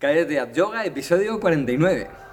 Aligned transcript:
A 0.00 0.12
Yoga, 0.54 0.84
episodio 0.84 1.40
49. 1.40 2.27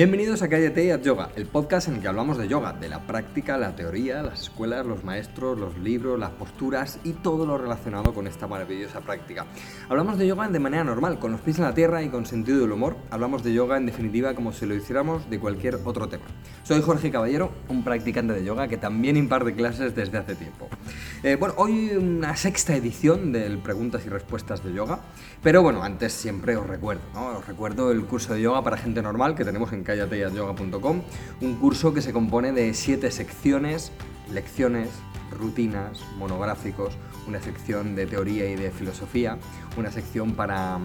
Bienvenidos 0.00 0.40
a 0.40 0.48
Cállate 0.48 0.82
y 0.82 1.04
Yoga, 1.04 1.28
el 1.36 1.44
podcast 1.44 1.88
en 1.88 1.96
el 1.96 2.00
que 2.00 2.08
hablamos 2.08 2.38
de 2.38 2.48
yoga, 2.48 2.72
de 2.72 2.88
la 2.88 3.06
práctica, 3.06 3.58
la 3.58 3.76
teoría, 3.76 4.22
las 4.22 4.40
escuelas, 4.40 4.86
los 4.86 5.04
maestros, 5.04 5.58
los 5.58 5.76
libros, 5.76 6.18
las 6.18 6.30
posturas 6.30 6.98
y 7.04 7.12
todo 7.12 7.44
lo 7.44 7.58
relacionado 7.58 8.14
con 8.14 8.26
esta 8.26 8.46
maravillosa 8.46 9.02
práctica. 9.02 9.44
Hablamos 9.90 10.16
de 10.16 10.26
yoga 10.26 10.48
de 10.48 10.58
manera 10.58 10.84
normal, 10.84 11.18
con 11.18 11.32
los 11.32 11.42
pies 11.42 11.58
en 11.58 11.64
la 11.64 11.74
tierra 11.74 12.02
y 12.02 12.08
con 12.08 12.24
sentido 12.24 12.60
del 12.60 12.72
humor. 12.72 12.96
Hablamos 13.10 13.44
de 13.44 13.52
yoga 13.52 13.76
en 13.76 13.84
definitiva 13.84 14.34
como 14.34 14.54
si 14.54 14.64
lo 14.64 14.74
hiciéramos 14.74 15.28
de 15.28 15.38
cualquier 15.38 15.78
otro 15.84 16.08
tema. 16.08 16.24
Soy 16.62 16.80
Jorge 16.80 17.10
Caballero, 17.10 17.52
un 17.68 17.84
practicante 17.84 18.32
de 18.32 18.42
yoga 18.42 18.68
que 18.68 18.78
también 18.78 19.18
imparte 19.18 19.52
clases 19.52 19.94
desde 19.94 20.16
hace 20.16 20.34
tiempo. 20.34 20.70
Eh, 21.22 21.36
bueno, 21.38 21.52
hoy 21.58 21.90
una 21.90 22.36
sexta 22.36 22.74
edición 22.74 23.32
del 23.32 23.58
preguntas 23.58 24.06
y 24.06 24.08
respuestas 24.08 24.64
de 24.64 24.72
yoga, 24.72 25.00
pero 25.42 25.62
bueno, 25.62 25.82
antes 25.82 26.14
siempre 26.14 26.56
os 26.56 26.66
recuerdo, 26.66 27.02
¿no? 27.12 27.36
Os 27.36 27.46
recuerdo 27.46 27.92
el 27.92 28.06
curso 28.06 28.32
de 28.32 28.40
yoga 28.40 28.64
para 28.64 28.78
gente 28.78 29.02
normal 29.02 29.34
que 29.34 29.44
tenemos 29.44 29.70
en 29.74 29.89
un 31.40 31.56
curso 31.56 31.94
que 31.94 32.02
se 32.02 32.12
compone 32.12 32.52
de 32.52 32.74
siete 32.74 33.10
secciones, 33.10 33.92
lecciones, 34.32 34.88
rutinas, 35.30 36.00
monográficos, 36.18 36.96
una 37.26 37.40
sección 37.40 37.94
de 37.94 38.06
teoría 38.06 38.48
y 38.50 38.56
de 38.56 38.70
filosofía, 38.70 39.38
una 39.76 39.90
sección 39.90 40.34
para 40.34 40.78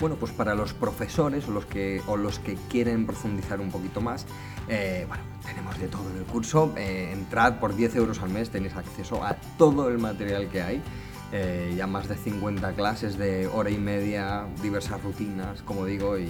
bueno, 0.00 0.16
pues 0.16 0.32
para 0.32 0.54
los 0.54 0.72
profesores 0.72 1.46
o 1.46 1.50
los 1.50 1.66
que, 1.66 2.00
o 2.06 2.16
los 2.16 2.38
que 2.38 2.56
quieren 2.70 3.04
profundizar 3.04 3.60
un 3.60 3.70
poquito 3.70 4.00
más, 4.00 4.24
eh, 4.66 5.04
bueno, 5.06 5.22
tenemos 5.44 5.78
de 5.78 5.88
todo 5.88 6.08
en 6.10 6.16
el 6.16 6.24
curso. 6.24 6.72
Eh, 6.76 7.10
entrad 7.12 7.58
por 7.60 7.76
10 7.76 7.96
euros 7.96 8.22
al 8.22 8.30
mes, 8.30 8.48
tenéis 8.48 8.74
acceso 8.76 9.22
a 9.22 9.34
todo 9.58 9.88
el 9.88 9.98
material 9.98 10.48
que 10.48 10.62
hay. 10.62 10.82
Eh, 11.32 11.74
ya 11.76 11.86
más 11.86 12.08
de 12.08 12.16
50 12.16 12.72
clases 12.72 13.16
de 13.16 13.46
hora 13.46 13.70
y 13.70 13.78
media, 13.78 14.46
diversas 14.60 15.00
rutinas, 15.00 15.62
como 15.62 15.86
digo, 15.86 16.18
y, 16.18 16.28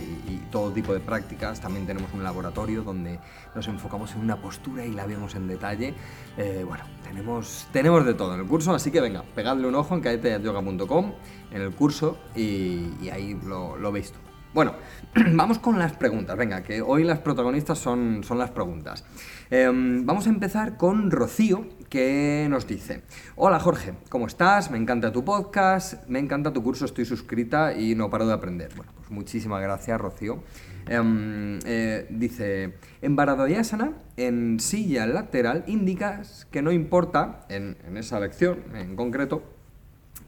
todo 0.50 0.70
tipo 0.72 0.92
de 0.92 1.00
prácticas. 1.00 1.60
También 1.60 1.86
tenemos 1.86 2.12
un 2.12 2.24
laboratorio 2.24 2.82
donde 2.82 3.18
nos 3.54 3.68
enfocamos 3.68 4.12
en 4.12 4.20
una 4.20 4.36
postura 4.36 4.84
y 4.84 4.92
la 4.92 5.06
vemos 5.06 5.34
en 5.36 5.46
detalle. 5.46 5.94
Eh, 6.36 6.64
bueno, 6.66 6.84
tenemos, 7.04 7.68
tenemos 7.72 8.04
de 8.04 8.14
todo 8.14 8.34
en 8.34 8.40
el 8.40 8.46
curso, 8.46 8.74
así 8.74 8.90
que 8.90 9.00
venga, 9.00 9.22
pegadle 9.34 9.68
un 9.68 9.74
ojo 9.74 9.94
en 9.94 10.00
caeteyoga.com 10.00 11.12
en 11.52 11.62
el 11.62 11.72
curso 11.72 12.18
y, 12.34 13.08
ahí 13.10 13.38
lo, 13.46 13.76
lo 13.76 13.92
veis 13.92 14.12
todo. 14.12 14.29
Bueno, 14.52 14.74
vamos 15.34 15.60
con 15.60 15.78
las 15.78 15.92
preguntas. 15.92 16.36
Venga, 16.36 16.62
que 16.62 16.82
hoy 16.82 17.04
las 17.04 17.20
protagonistas 17.20 17.78
son, 17.78 18.24
son 18.24 18.36
las 18.36 18.50
preguntas. 18.50 19.04
Em, 19.48 20.04
vamos 20.04 20.26
a 20.26 20.30
empezar 20.30 20.76
con 20.76 21.12
Rocío, 21.12 21.68
que 21.88 22.48
nos 22.50 22.66
dice, 22.66 23.02
hola 23.36 23.60
Jorge, 23.60 23.94
¿cómo 24.08 24.26
estás? 24.26 24.72
Me 24.72 24.78
encanta 24.78 25.12
tu 25.12 25.24
podcast, 25.24 26.04
me 26.08 26.18
encanta 26.18 26.52
tu 26.52 26.64
curso, 26.64 26.84
estoy 26.84 27.04
suscrita 27.04 27.74
y 27.74 27.94
no 27.94 28.10
paro 28.10 28.26
de 28.26 28.32
aprender. 28.32 28.72
Bueno, 28.74 28.90
pues 28.96 29.10
muchísimas 29.10 29.62
gracias 29.62 30.00
Rocío. 30.00 30.42
Em, 30.88 31.60
eh, 31.64 32.08
dice, 32.10 32.74
en 33.02 33.14
Baradoyasana, 33.14 33.92
en 34.16 34.58
silla 34.58 35.06
lateral, 35.06 35.62
indicas 35.68 36.48
que 36.50 36.60
no 36.60 36.72
importa, 36.72 37.46
en, 37.48 37.76
esa 37.96 38.18
lección 38.18 38.64
en 38.74 38.96
concreto, 38.96 39.44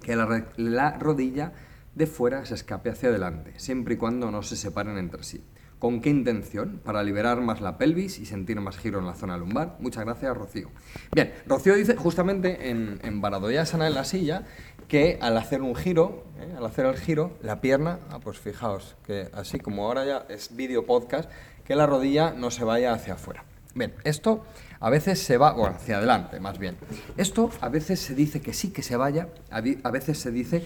que 0.00 0.14
la 0.14 0.98
rodilla 0.98 1.52
de 1.94 2.06
fuera 2.06 2.44
se 2.44 2.54
escape 2.54 2.90
hacia 2.90 3.08
adelante, 3.08 3.52
siempre 3.56 3.94
y 3.94 3.96
cuando 3.96 4.30
no 4.30 4.42
se 4.42 4.56
separen 4.56 4.98
entre 4.98 5.22
sí. 5.22 5.44
¿Con 5.78 6.00
qué 6.00 6.10
intención? 6.10 6.80
Para 6.84 7.02
liberar 7.02 7.40
más 7.40 7.60
la 7.60 7.76
pelvis 7.76 8.20
y 8.20 8.24
sentir 8.24 8.60
más 8.60 8.78
giro 8.78 9.00
en 9.00 9.06
la 9.06 9.14
zona 9.14 9.36
lumbar. 9.36 9.78
Muchas 9.80 10.04
gracias, 10.04 10.36
Rocío. 10.36 10.70
Bien, 11.12 11.32
Rocío 11.44 11.74
dice 11.74 11.96
justamente 11.96 12.70
en, 12.70 13.00
en 13.02 13.20
Baradoyasana 13.20 13.88
en 13.88 13.94
la 13.94 14.04
silla 14.04 14.44
que 14.86 15.18
al 15.20 15.36
hacer 15.36 15.60
un 15.60 15.74
giro, 15.74 16.24
¿eh? 16.38 16.54
al 16.56 16.64
hacer 16.66 16.86
el 16.86 16.96
giro, 16.96 17.36
la 17.42 17.60
pierna, 17.60 17.98
ah, 18.10 18.20
pues 18.20 18.38
fijaos 18.38 18.94
que 19.04 19.28
así 19.32 19.58
como 19.58 19.84
ahora 19.84 20.04
ya 20.04 20.24
es 20.28 20.54
vídeo 20.54 20.86
podcast, 20.86 21.28
que 21.64 21.74
la 21.74 21.86
rodilla 21.86 22.30
no 22.30 22.52
se 22.52 22.62
vaya 22.62 22.92
hacia 22.92 23.14
afuera. 23.14 23.44
Bien, 23.74 23.92
esto 24.04 24.44
a 24.78 24.88
veces 24.88 25.20
se 25.20 25.36
va, 25.36 25.52
bueno, 25.52 25.74
hacia 25.74 25.96
adelante 25.98 26.38
más 26.38 26.58
bien. 26.58 26.76
Esto 27.16 27.50
a 27.60 27.68
veces 27.68 27.98
se 27.98 28.14
dice 28.14 28.40
que 28.40 28.52
sí 28.52 28.70
que 28.70 28.82
se 28.82 28.96
vaya, 28.96 29.30
a 29.50 29.90
veces 29.90 30.18
se 30.18 30.30
dice 30.30 30.62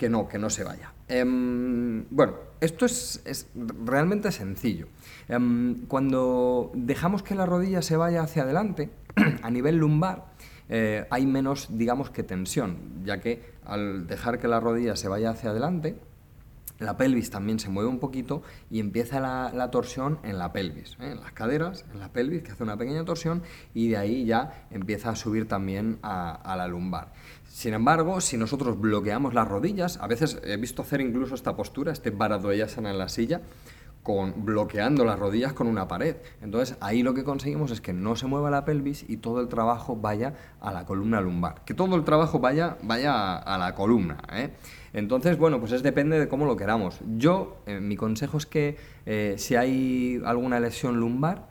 que 0.00 0.08
no, 0.08 0.28
que 0.28 0.38
no 0.38 0.48
se 0.48 0.64
vaya. 0.64 0.94
Em, 1.08 2.06
bueno, 2.08 2.32
esto 2.62 2.86
es, 2.86 3.20
realmente 3.84 4.32
sencillo. 4.32 4.86
Em, 5.28 5.84
cuando 5.88 6.72
dejamos 6.74 7.22
que 7.22 7.34
la 7.34 7.44
rodilla 7.44 7.82
se 7.82 7.98
vaya 7.98 8.22
hacia 8.22 8.44
adelante, 8.44 8.88
a 9.42 9.50
nivel 9.50 9.76
lumbar, 9.76 10.24
eh, 10.70 11.06
hay 11.10 11.26
menos, 11.26 11.68
digamos 11.76 12.08
que 12.08 12.22
tensión, 12.22 12.78
ya 13.04 13.20
que 13.20 13.42
al 13.66 14.06
dejar 14.06 14.38
que 14.38 14.48
la 14.48 14.58
rodilla 14.58 14.96
se 14.96 15.08
vaya 15.08 15.28
hacia 15.28 15.50
adelante, 15.50 15.98
la 16.80 16.96
pelvis 16.96 17.30
también 17.30 17.58
se 17.60 17.68
mueve 17.68 17.88
un 17.88 18.00
poquito 18.00 18.42
y 18.70 18.80
empieza 18.80 19.20
la, 19.20 19.70
torsión 19.70 20.18
en 20.24 20.38
la 20.38 20.52
pelvis, 20.52 20.96
¿eh? 21.00 21.12
en 21.12 21.20
las 21.20 21.32
caderas, 21.32 21.84
en 21.92 22.00
la 22.00 22.08
pelvis, 22.12 22.42
que 22.42 22.52
hace 22.52 22.62
una 22.62 22.76
pequeña 22.76 23.04
torsión 23.04 23.42
y 23.74 23.88
de 23.88 23.96
ahí 23.96 24.24
ya 24.24 24.66
empieza 24.70 25.10
a 25.10 25.16
subir 25.16 25.46
también 25.46 25.98
a 26.02 26.54
la 26.56 26.66
lumbar. 26.66 27.12
Sin 27.50 27.74
embargo, 27.74 28.20
si 28.20 28.36
nosotros 28.36 28.80
bloqueamos 28.80 29.34
las 29.34 29.46
rodillas, 29.46 29.98
a 29.98 30.06
veces 30.06 30.40
he 30.44 30.56
visto 30.56 30.82
hacer 30.82 31.00
incluso 31.00 31.34
esta 31.34 31.56
postura, 31.56 31.92
este 31.92 32.14
sana 32.68 32.90
en 32.90 32.98
la 32.98 33.08
silla, 33.08 33.40
con, 34.04 34.44
bloqueando 34.44 35.04
las 35.04 35.18
rodillas 35.18 35.52
con 35.52 35.66
una 35.66 35.88
pared. 35.88 36.16
Entonces 36.42 36.76
ahí 36.80 37.02
lo 37.02 37.12
que 37.12 37.24
conseguimos 37.24 37.72
es 37.72 37.80
que 37.80 37.92
no 37.92 38.14
se 38.14 38.26
mueva 38.28 38.50
la 38.50 38.64
pelvis 38.64 39.04
y 39.08 39.16
todo 39.16 39.40
el 39.40 39.48
trabajo 39.48 39.96
vaya 39.96 40.34
a 40.60 40.72
la 40.72 40.86
columna 40.86 41.20
lumbar. 41.20 41.62
Que 41.64 41.74
todo 41.74 41.96
el 41.96 42.04
trabajo 42.04 42.38
vaya, 42.38 42.78
vaya 42.82 43.36
a, 43.36 43.58
la 43.58 43.74
columna. 43.74 44.18
¿eh? 44.32 44.52
Entonces, 44.92 45.38
bueno, 45.38 45.60
pues 45.60 45.72
es 45.72 45.82
depende 45.82 46.18
de 46.18 46.28
cómo 46.28 46.46
lo 46.46 46.56
queramos. 46.56 47.00
Yo, 47.16 47.62
eh, 47.66 47.80
mi 47.80 47.96
consejo 47.96 48.38
es 48.38 48.46
que 48.46 48.76
eh, 49.06 49.34
si 49.38 49.56
hay 49.56 50.20
alguna 50.24 50.60
lesión 50.60 50.98
lumbar, 50.98 51.48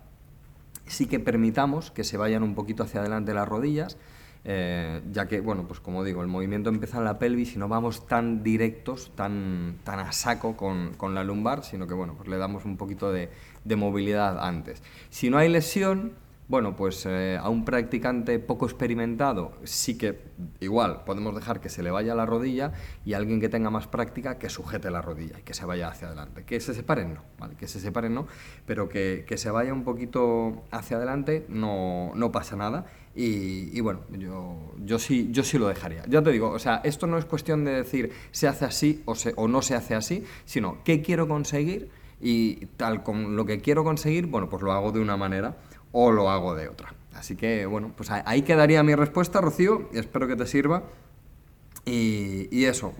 sí 0.86 1.06
que 1.06 1.20
permitamos 1.20 1.92
que 1.92 2.04
se 2.04 2.18
vayan 2.18 2.44
un 2.44 2.56
poquito 2.56 2.84
hacia 2.84 3.02
adelante 3.02 3.34
las 3.34 3.48
rodillas 3.48 3.98
eh, 4.46 5.02
ya 5.12 5.28
que, 5.28 5.42
bueno, 5.42 5.68
pues 5.68 5.80
como 5.80 6.04
digo, 6.04 6.22
el 6.22 6.28
movimiento 6.28 6.70
empieza 6.70 6.98
en 6.98 7.06
la 7.06 7.20
pelvis 7.20 7.56
y 7.56 7.60
no 7.60 7.68
vamos 7.68 8.08
tan 8.08 8.42
directos, 8.42 9.12
tan, 9.16 9.76
tan 9.84 10.00
a 10.00 10.12
saco 10.12 10.56
con, 10.56 10.94
con 10.96 11.14
la 11.14 11.24
lumbar, 11.24 11.64
sino 11.64 11.88
que, 11.88 11.94
bueno, 11.94 12.14
pues 12.16 12.30
le 12.30 12.38
damos 12.38 12.66
un 12.66 12.78
poquito 12.78 13.12
de, 13.12 13.30
de 13.66 13.76
movilidad 13.76 14.40
antes. 14.40 14.82
Si 15.10 15.30
no 15.30 15.38
hay 15.38 15.50
lesión, 15.50 16.14
bueno, 16.50 16.76
pues 16.76 17.06
eh, 17.06 17.38
a 17.40 17.48
un 17.48 17.64
practicante 17.64 18.40
poco 18.40 18.66
experimentado 18.66 19.54
sí 19.64 20.00
que 20.00 20.20
igual 20.60 21.04
podemos 21.06 21.36
dejar 21.36 21.62
que 21.62 21.70
se 21.70 21.84
le 21.84 21.92
vaya 21.92 22.16
la 22.16 22.26
rodilla 22.26 22.74
y 23.06 23.14
a 23.14 23.18
alguien 23.18 23.40
que 23.40 23.50
tenga 23.50 23.70
más 23.70 23.86
práctica 23.86 24.40
que 24.40 24.50
sujete 24.50 24.90
la 24.90 25.04
rodilla 25.04 25.40
y 25.40 25.44
que 25.44 25.54
se 25.54 25.66
vaya 25.66 25.90
hacia 25.90 26.08
adelante. 26.08 26.46
Que 26.46 26.60
se 26.60 26.74
separen 26.74 27.14
no, 27.14 27.22
¿vale? 27.38 27.56
Que 27.56 27.68
se 27.68 27.80
separen 27.80 28.16
no, 28.16 28.26
pero 28.66 28.90
que, 28.90 29.26
que 29.28 29.38
se 29.38 29.52
vaya 29.52 29.72
un 29.72 29.84
poquito 29.84 30.64
hacia 30.72 30.98
adelante 30.98 31.46
no, 31.50 32.12
no 32.16 32.32
pasa 32.32 32.56
nada 32.56 32.88
y, 33.16 33.80
bueno, 33.82 34.02
yo, 34.18 34.74
yo, 34.78 34.98
sí, 34.98 35.28
yo 35.32 35.44
sí 35.44 35.58
lo 35.58 35.68
dejaría. 35.68 36.04
Ya 36.08 36.24
te 36.24 36.32
digo, 36.32 36.50
o 36.50 36.60
sea, 36.60 36.82
esto 36.84 37.06
no 37.06 37.18
es 37.18 37.26
cuestión 37.26 37.66
de 37.66 37.72
decir 37.72 38.12
se 38.32 38.48
hace 38.48 38.66
así 38.66 39.04
o, 39.06 39.14
se, 39.14 39.34
o 39.36 39.48
no 39.48 39.62
se 39.62 39.76
hace 39.76 39.94
así, 39.94 40.24
sino 40.46 40.84
qué 40.84 41.02
quiero 41.02 41.28
conseguir 41.28 41.90
y 42.22 42.66
tal 42.78 43.04
con 43.04 43.36
lo 43.36 43.46
que 43.46 43.60
quiero 43.60 43.84
conseguir, 43.84 44.26
bueno, 44.26 44.50
pues 44.50 44.64
lo 44.64 44.72
hago 44.72 44.92
de 44.92 45.00
una 45.00 45.18
manera 45.18 45.58
o 45.92 46.12
lo 46.12 46.30
hago 46.30 46.56
de 46.56 46.70
otra. 46.70 46.94
Así 47.14 47.36
que, 47.36 47.66
bueno, 47.66 47.92
pues 47.96 48.12
ahí 48.12 48.44
quedaría 48.44 48.82
mi 48.84 48.96
respuesta, 48.96 49.42
Rocío, 49.42 49.90
espero 49.94 50.28
que 50.28 50.36
te 50.36 50.46
sirva. 50.46 50.84
Y, 51.86 52.66
eso, 52.66 52.94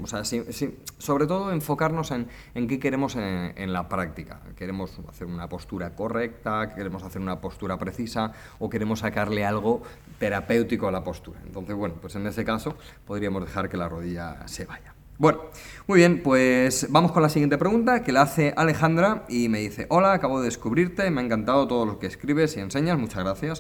sobre 0.98 1.28
todo 1.28 1.52
enfocarnos 1.52 2.10
en, 2.12 2.28
en 2.56 2.68
qué 2.68 2.80
queremos 2.80 3.16
en, 3.16 3.74
la 3.74 3.88
práctica. 3.88 4.42
Queremos 4.56 4.98
hacer 5.08 5.28
una 5.28 5.48
postura 5.48 5.96
correcta, 5.96 6.74
queremos 6.74 7.04
hacer 7.04 7.22
una 7.22 7.40
postura 7.40 7.78
precisa 7.78 8.34
o 8.58 8.70
queremos 8.70 9.00
sacarle 9.00 9.46
algo 9.46 9.84
terapéutico 10.18 10.88
a 10.88 10.92
la 10.92 11.04
postura. 11.04 11.40
Entonces, 11.46 11.76
bueno, 11.76 11.96
pues 12.02 12.16
en 12.16 12.26
ese 12.26 12.44
caso 12.44 12.76
podríamos 13.06 13.46
dejar 13.46 13.70
que 13.70 13.78
la 13.78 13.90
rodilla 13.90 14.48
se 14.48 14.66
vaya. 14.66 14.96
Bueno, 15.20 15.42
muy 15.86 15.98
bien, 15.98 16.24
pues 16.24 16.88
vamos 16.92 17.12
con 17.12 17.22
la 17.22 17.28
siguiente 17.28 17.58
pregunta 17.58 18.04
que 18.04 18.14
la 18.14 18.22
hace 18.22 18.54
Alejandra 18.56 19.26
y 19.28 19.50
me 19.50 19.60
dice, 19.60 19.86
hola, 19.90 20.14
acabo 20.14 20.40
de 20.40 20.46
descubrirte, 20.46 21.12
me 21.12 21.20
ha 21.20 21.26
encantado 21.26 21.68
todo 21.68 21.86
lo 21.86 22.00
que 22.00 22.08
escribes 22.08 22.56
y 22.56 22.62
enseñas, 22.62 22.98
muchas 22.98 23.26
gracias. 23.26 23.60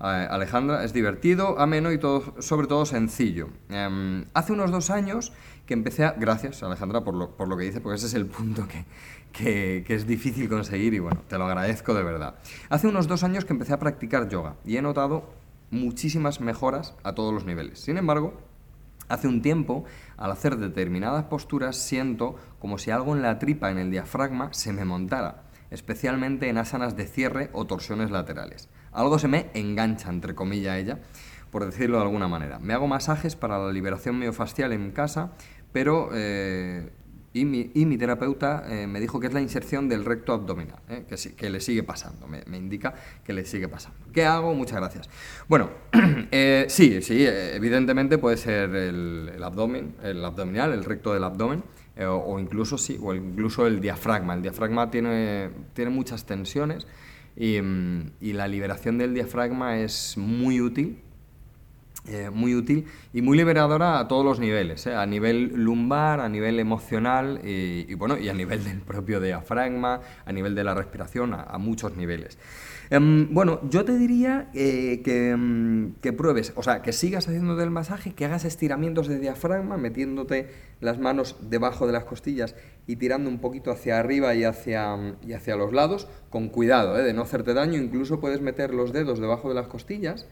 Eh, 0.00 0.26
Alejandra, 0.30 0.84
es 0.84 0.94
divertido, 0.94 1.60
ameno 1.60 1.92
y 1.92 2.00
sobre 2.38 2.66
todo 2.66 2.86
sencillo. 2.86 3.50
Em, 3.68 4.24
hace 4.32 4.54
unos 4.54 4.70
dos 4.70 4.88
años 4.88 5.34
que 5.66 5.74
empecé 5.74 6.02
a... 6.02 6.12
Gracias, 6.12 6.62
Alejandra, 6.62 7.04
por 7.04 7.14
lo, 7.14 7.56
que 7.58 7.64
dices, 7.64 7.82
porque 7.82 7.96
ese 7.96 8.06
es 8.06 8.14
el 8.14 8.24
punto 8.24 8.66
que, 8.66 9.84
es 9.86 10.06
difícil 10.06 10.48
conseguir 10.48 10.94
y 10.94 11.00
bueno, 11.00 11.20
te 11.28 11.36
lo 11.36 11.44
agradezco 11.44 11.92
de 11.92 12.04
verdad. 12.04 12.36
Hace 12.70 12.88
unos 12.88 13.06
dos 13.06 13.22
años 13.22 13.44
que 13.44 13.52
empecé 13.52 13.74
a 13.74 13.78
practicar 13.78 14.30
yoga 14.30 14.54
y 14.64 14.78
he 14.78 14.80
notado 14.80 15.28
muchísimas 15.70 16.40
mejoras 16.40 16.94
a 17.02 17.14
todos 17.14 17.34
los 17.34 17.44
niveles. 17.44 17.80
Sin 17.80 17.98
embargo, 17.98 18.32
Hace 19.08 19.28
un 19.28 19.42
tiempo, 19.42 19.84
al 20.16 20.32
hacer 20.32 20.56
determinadas 20.56 21.24
posturas, 21.24 21.76
siento 21.76 22.36
como 22.58 22.78
si 22.78 22.90
algo 22.90 23.14
en 23.14 23.22
la 23.22 23.38
tripa, 23.38 23.70
en 23.70 23.78
el 23.78 23.90
diafragma, 23.90 24.52
se 24.52 24.72
me 24.72 24.84
montara, 24.84 25.44
especialmente 25.70 26.48
en 26.48 26.58
asanas 26.58 26.96
de 26.96 27.06
cierre 27.06 27.50
o 27.52 27.66
torsiones 27.66 28.10
laterales. 28.10 28.68
algo 28.92 29.18
se 29.18 29.28
me 29.28 29.50
engancha, 29.54 30.10
entre 30.10 30.34
comillas, 30.34 30.78
ella, 30.78 30.98
por 31.50 31.64
decirlo 31.64 31.98
de 31.98 32.04
alguna 32.04 32.28
manera. 32.28 32.58
Me 32.58 32.74
hago 32.74 32.88
masajes 32.88 33.36
para 33.36 33.58
la 33.58 33.72
liberación 33.72 34.18
miofascial 34.18 34.72
en 34.72 34.90
casa, 34.90 35.32
pero 35.72 36.10
eh, 36.12 36.90
y 37.36 37.44
mi, 37.84 37.98
terapeuta 37.98 38.64
eh, 38.66 38.86
me 38.86 38.98
dijo 38.98 39.20
que 39.20 39.26
es 39.26 39.34
la 39.34 39.42
inserción 39.42 39.88
del 39.90 40.06
recto 40.06 40.32
abdominal, 40.32 40.78
eh, 40.88 41.04
que, 41.06 41.16
que, 41.34 41.50
le 41.50 41.60
sigue 41.60 41.82
pasando, 41.82 42.26
me, 42.26 42.56
indica 42.56 42.94
que 43.24 43.34
le 43.34 43.44
sigue 43.44 43.68
pasando. 43.68 43.98
¿Qué 44.12 44.24
hago? 44.24 44.54
Muchas 44.54 44.78
gracias. 44.78 45.10
Bueno, 45.46 45.68
eh, 46.30 46.64
sí, 46.68 47.02
sí, 47.02 47.26
evidentemente 47.26 48.16
puede 48.16 48.38
ser 48.38 48.74
el, 48.74 49.42
abdomen, 49.42 49.96
el 50.02 50.24
abdominal, 50.24 50.72
el 50.72 50.84
recto 50.84 51.12
del 51.12 51.24
abdomen, 51.24 51.62
o, 52.08 52.38
incluso 52.38 52.78
sí, 52.78 52.98
o 53.02 53.14
incluso 53.14 53.66
el 53.66 53.80
diafragma. 53.80 54.34
El 54.34 54.42
diafragma 54.42 54.90
tiene, 54.90 55.50
tiene 55.74 55.90
muchas 55.90 56.24
tensiones 56.24 56.86
y, 57.36 57.60
mm, 57.60 58.12
y 58.20 58.32
la 58.32 58.48
liberación 58.48 58.96
del 58.98 59.12
diafragma 59.12 59.78
es 59.78 60.16
muy 60.16 60.60
útil 60.60 61.02
eh, 62.08 62.30
muy 62.32 62.54
útil 62.54 62.86
y 63.12 63.20
muy 63.20 63.36
liberadora 63.36 63.98
a 63.98 64.06
todos 64.06 64.24
los 64.24 64.38
niveles, 64.38 64.86
¿eh? 64.86 64.94
a 64.94 65.06
nivel 65.06 65.52
lumbar, 65.54 66.20
a 66.20 66.28
nivel 66.28 66.60
emocional 66.60 67.40
y, 67.42 67.92
bueno, 67.94 68.16
y 68.16 68.28
a 68.28 68.34
nivel 68.34 68.62
del 68.62 68.80
propio 68.80 69.20
diafragma, 69.20 70.00
a 70.24 70.32
nivel 70.32 70.54
de 70.54 70.62
la 70.62 70.74
respiración, 70.74 71.34
a, 71.34 71.58
muchos 71.58 71.96
niveles. 71.96 72.38
Em, 72.90 73.34
bueno, 73.34 73.60
yo 73.68 73.84
te 73.84 73.98
diría 73.98 74.50
eh, 74.54 75.02
que, 75.04 75.30
em, 75.30 75.94
que, 76.00 76.12
pruebes, 76.12 76.52
o 76.54 76.62
sea, 76.62 76.82
que 76.82 76.92
sigas 76.92 77.26
haciendo 77.26 77.56
del 77.56 77.70
masaje, 77.70 78.14
que 78.14 78.24
hagas 78.24 78.44
estiramientos 78.44 79.08
de 79.08 79.18
diafragma, 79.18 79.76
metiéndote 79.76 80.50
las 80.80 81.00
manos 81.00 81.36
debajo 81.40 81.88
de 81.88 81.92
las 81.92 82.04
costillas 82.04 82.54
y 82.86 82.96
tirando 82.96 83.28
un 83.28 83.40
poquito 83.40 83.72
hacia 83.72 83.98
arriba 83.98 84.34
y 84.36 84.44
hacia, 84.44 85.16
y 85.26 85.32
hacia 85.32 85.56
los 85.56 85.72
lados, 85.72 86.06
con 86.30 86.48
cuidado 86.48 86.94
de 86.94 87.12
no 87.12 87.22
hacerte 87.22 87.52
daño, 87.52 87.78
incluso 87.78 88.20
puedes 88.20 88.40
meter 88.40 88.72
los 88.72 88.92
dedos 88.92 89.18
debajo 89.18 89.48
de 89.48 89.56
las 89.56 89.66
costillas 89.66 90.26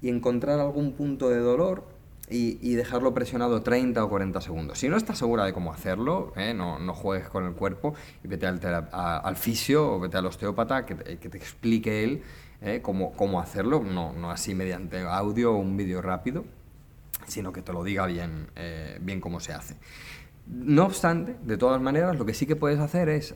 y 0.00 0.08
encontrar 0.08 0.60
algún 0.60 0.92
punto 0.92 1.28
de 1.28 1.38
dolor 1.38 1.84
y, 2.30 2.74
dejarlo 2.74 3.14
presionado 3.14 3.62
30 3.62 4.04
o 4.04 4.08
40 4.08 4.40
segundos. 4.40 4.78
Si 4.78 4.88
no 4.88 4.96
estás 4.96 5.18
segura 5.18 5.44
de 5.44 5.52
cómo 5.52 5.72
hacerlo, 5.72 6.32
¿eh? 6.36 6.52
no, 6.54 6.78
juegues 6.94 7.28
con 7.28 7.46
el 7.46 7.54
cuerpo 7.54 7.94
y 8.22 8.28
vete 8.28 8.46
al, 8.46 8.60
al 8.92 9.36
fisio 9.36 9.94
o 9.94 10.00
vete 10.00 10.18
al 10.18 10.26
osteópata 10.26 10.84
que 10.84 10.94
te, 10.94 11.18
que 11.18 11.28
te 11.28 11.38
explique 11.38 12.04
él 12.04 12.22
¿eh? 12.60 12.80
cómo, 12.82 13.12
cómo, 13.12 13.40
hacerlo, 13.40 13.82
no, 13.82 14.12
no, 14.12 14.30
así 14.30 14.54
mediante 14.54 15.00
audio 15.00 15.54
o 15.54 15.56
un 15.56 15.76
vídeo 15.76 16.02
rápido, 16.02 16.44
sino 17.26 17.52
que 17.52 17.62
te 17.62 17.72
lo 17.72 17.82
diga 17.82 18.06
bien, 18.06 18.48
eh, 18.56 18.98
bien 19.00 19.20
cómo 19.20 19.40
se 19.40 19.52
hace. 19.52 19.76
No 20.46 20.84
obstante, 20.84 21.36
de 21.42 21.56
todas 21.56 21.80
maneras, 21.80 22.18
lo 22.18 22.24
que 22.24 22.34
sí 22.34 22.46
que 22.46 22.56
puedes 22.56 22.78
hacer 22.78 23.10
es, 23.10 23.34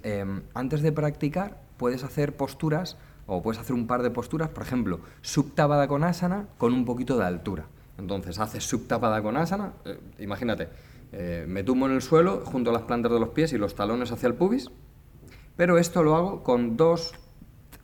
antes 0.54 0.80
de 0.80 0.92
practicar, 0.92 1.60
puedes 1.76 2.04
hacer 2.04 2.36
posturas 2.36 2.96
o 3.36 3.42
puedes 3.42 3.60
hacer 3.60 3.74
un 3.74 3.86
par 3.86 4.02
de 4.02 4.10
posturas, 4.10 4.48
por 4.50 4.62
ejemplo, 4.62 5.00
subtabada 5.22 5.88
con 5.88 6.04
asana 6.04 6.46
con 6.58 6.72
un 6.72 6.84
poquito 6.84 7.16
de 7.16 7.24
altura. 7.24 7.66
Entonces 7.98 8.38
haces 8.38 8.64
subtapada 8.64 9.22
con 9.22 9.36
asana, 9.36 9.72
eh, 9.84 9.98
imagínate, 10.18 10.68
eh, 11.12 11.44
me 11.48 11.62
tumbo 11.62 11.86
en 11.86 11.92
el 11.92 12.02
suelo 12.02 12.42
junto 12.44 12.70
a 12.70 12.72
las 12.72 12.82
plantas 12.82 13.12
de 13.12 13.20
los 13.20 13.30
pies 13.30 13.52
y 13.52 13.58
los 13.58 13.74
talones 13.74 14.12
hacia 14.12 14.26
el 14.26 14.34
pubis, 14.34 14.70
pero 15.56 15.78
esto 15.78 16.02
lo 16.02 16.16
hago 16.16 16.42
con 16.42 16.76
dos 16.76 17.14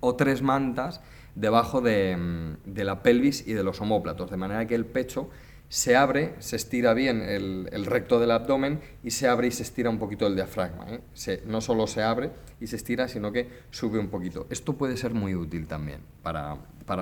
o 0.00 0.16
tres 0.16 0.42
mantas 0.42 1.00
debajo 1.34 1.80
de, 1.80 2.16
mm, 2.16 2.72
de 2.72 2.84
la 2.84 3.02
pelvis 3.02 3.46
y 3.46 3.52
de 3.52 3.62
los 3.62 3.80
homóplatos, 3.80 4.30
de 4.30 4.36
manera 4.36 4.66
que 4.66 4.74
el 4.74 4.86
pecho 4.86 5.30
se 5.68 5.96
abre, 5.96 6.34
se 6.38 6.56
estira 6.56 6.94
bien 6.94 7.20
el, 7.20 7.86
recto 7.86 8.18
del 8.18 8.30
abdomen 8.30 8.80
y 9.04 9.10
se 9.10 9.28
abre 9.28 9.48
y 9.48 9.50
se 9.50 9.62
estira 9.62 9.90
un 9.90 9.98
poquito 9.98 10.26
el 10.26 10.34
diafragma. 10.34 10.86
¿eh? 10.88 11.42
no 11.46 11.60
solo 11.60 11.86
se 11.86 12.02
abre 12.02 12.30
y 12.60 12.66
se 12.66 12.76
estira, 12.76 13.08
sino 13.08 13.32
que 13.32 13.48
sube 13.70 13.98
un 13.98 14.08
poquito. 14.08 14.46
Esto 14.50 14.74
puede 14.74 14.96
ser 14.96 15.12
muy 15.12 15.34
útil 15.34 15.66
también 15.66 16.00
para, 16.22 16.56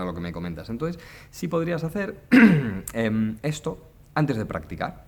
lo 0.04 0.14
que 0.14 0.20
me 0.20 0.32
comentas. 0.32 0.68
Entonces, 0.68 1.00
sí 1.30 1.46
podrías 1.48 1.84
hacer 1.84 2.20
em, 2.92 3.38
esto 3.42 3.78
antes 4.14 4.36
de 4.36 4.46
practicar 4.46 5.04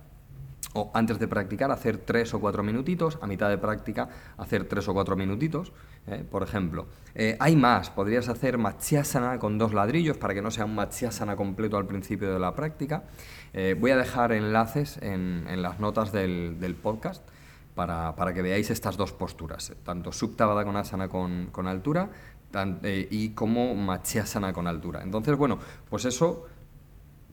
o 0.73 0.91
antes 0.93 1.19
de 1.19 1.27
practicar 1.27 1.71
hacer 1.71 1.97
tres 1.97 2.33
o 2.33 2.39
cuatro 2.39 2.63
minutitos, 2.63 3.17
a 3.21 3.27
mitad 3.27 3.49
de 3.49 3.57
práctica 3.57 4.09
hacer 4.37 4.65
tres 4.65 4.87
o 4.87 4.93
cuatro 4.93 5.15
minutitos, 5.15 5.73
¿eh? 6.07 6.23
por 6.29 6.43
ejemplo. 6.43 6.87
Eh, 7.15 7.35
hay 7.39 7.55
más, 7.55 7.89
podrías 7.89 8.29
hacer 8.29 8.57
machyasana 8.57 9.39
con 9.39 9.57
dos 9.57 9.73
ladrillos 9.73 10.17
para 10.17 10.33
que 10.33 10.41
no 10.41 10.51
sea 10.51 10.65
un 10.65 10.75
machyasana 10.75 11.35
completo 11.35 11.77
al 11.77 11.85
principio 11.85 12.31
de 12.31 12.39
la 12.39 12.55
práctica. 12.55 13.03
Eh, 13.53 13.75
voy 13.79 13.91
a 13.91 13.97
dejar 13.97 14.31
enlaces 14.31 14.97
en, 15.01 15.61
las 15.61 15.79
notas 15.79 16.11
del, 16.11 16.77
podcast 16.81 17.27
para, 17.75 18.33
que 18.33 18.41
veáis 18.41 18.69
estas 18.69 18.97
dos 18.97 19.13
posturas, 19.13 19.73
tanto 19.83 20.11
subtabada 20.11 20.63
con 20.63 20.75
asana 20.75 21.07
con, 21.07 21.49
altura 21.67 22.09
y 22.83 23.29
como 23.29 23.73
machyasana 23.73 24.53
con 24.53 24.67
altura. 24.67 25.01
Entonces, 25.01 25.35
bueno, 25.35 25.59
pues 25.89 26.05
eso 26.05 26.47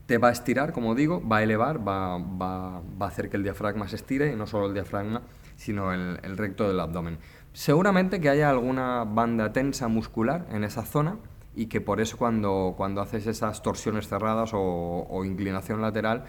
te 0.06 0.18
va 0.18 0.28
a 0.28 0.32
estirar, 0.32 0.72
como 0.72 0.94
digo, 0.94 1.26
va 1.26 1.38
a 1.38 1.42
elevar, 1.42 1.86
va, 1.86 2.18
va, 2.18 2.80
va, 2.80 3.06
a 3.06 3.08
hacer 3.08 3.28
que 3.28 3.36
el 3.36 3.42
diafragma 3.42 3.88
se 3.88 3.96
estire, 3.96 4.32
y 4.32 4.36
no 4.36 4.46
solo 4.46 4.66
el 4.66 4.74
diafragma, 4.74 5.22
sino 5.56 5.92
el, 5.92 6.36
recto 6.36 6.68
del 6.68 6.78
abdomen. 6.78 7.18
Seguramente 7.56 8.20
que 8.20 8.29
haya 8.29 8.50
alguna 8.50 9.05
banda 9.05 9.50
tensa 9.50 9.88
muscular 9.88 10.47
en 10.50 10.62
esa 10.62 10.82
zona 10.82 11.17
y 11.55 11.69
que 11.69 11.81
por 11.81 12.03
eso 12.03 12.19
cuando, 12.19 12.75
cuando 12.76 13.00
haces 13.00 13.26
esas 13.26 13.62
torsiones 13.62 14.08
cerradas 14.08 14.50
o, 14.53 15.23
inclinación 15.25 15.81
lateral, 15.81 16.25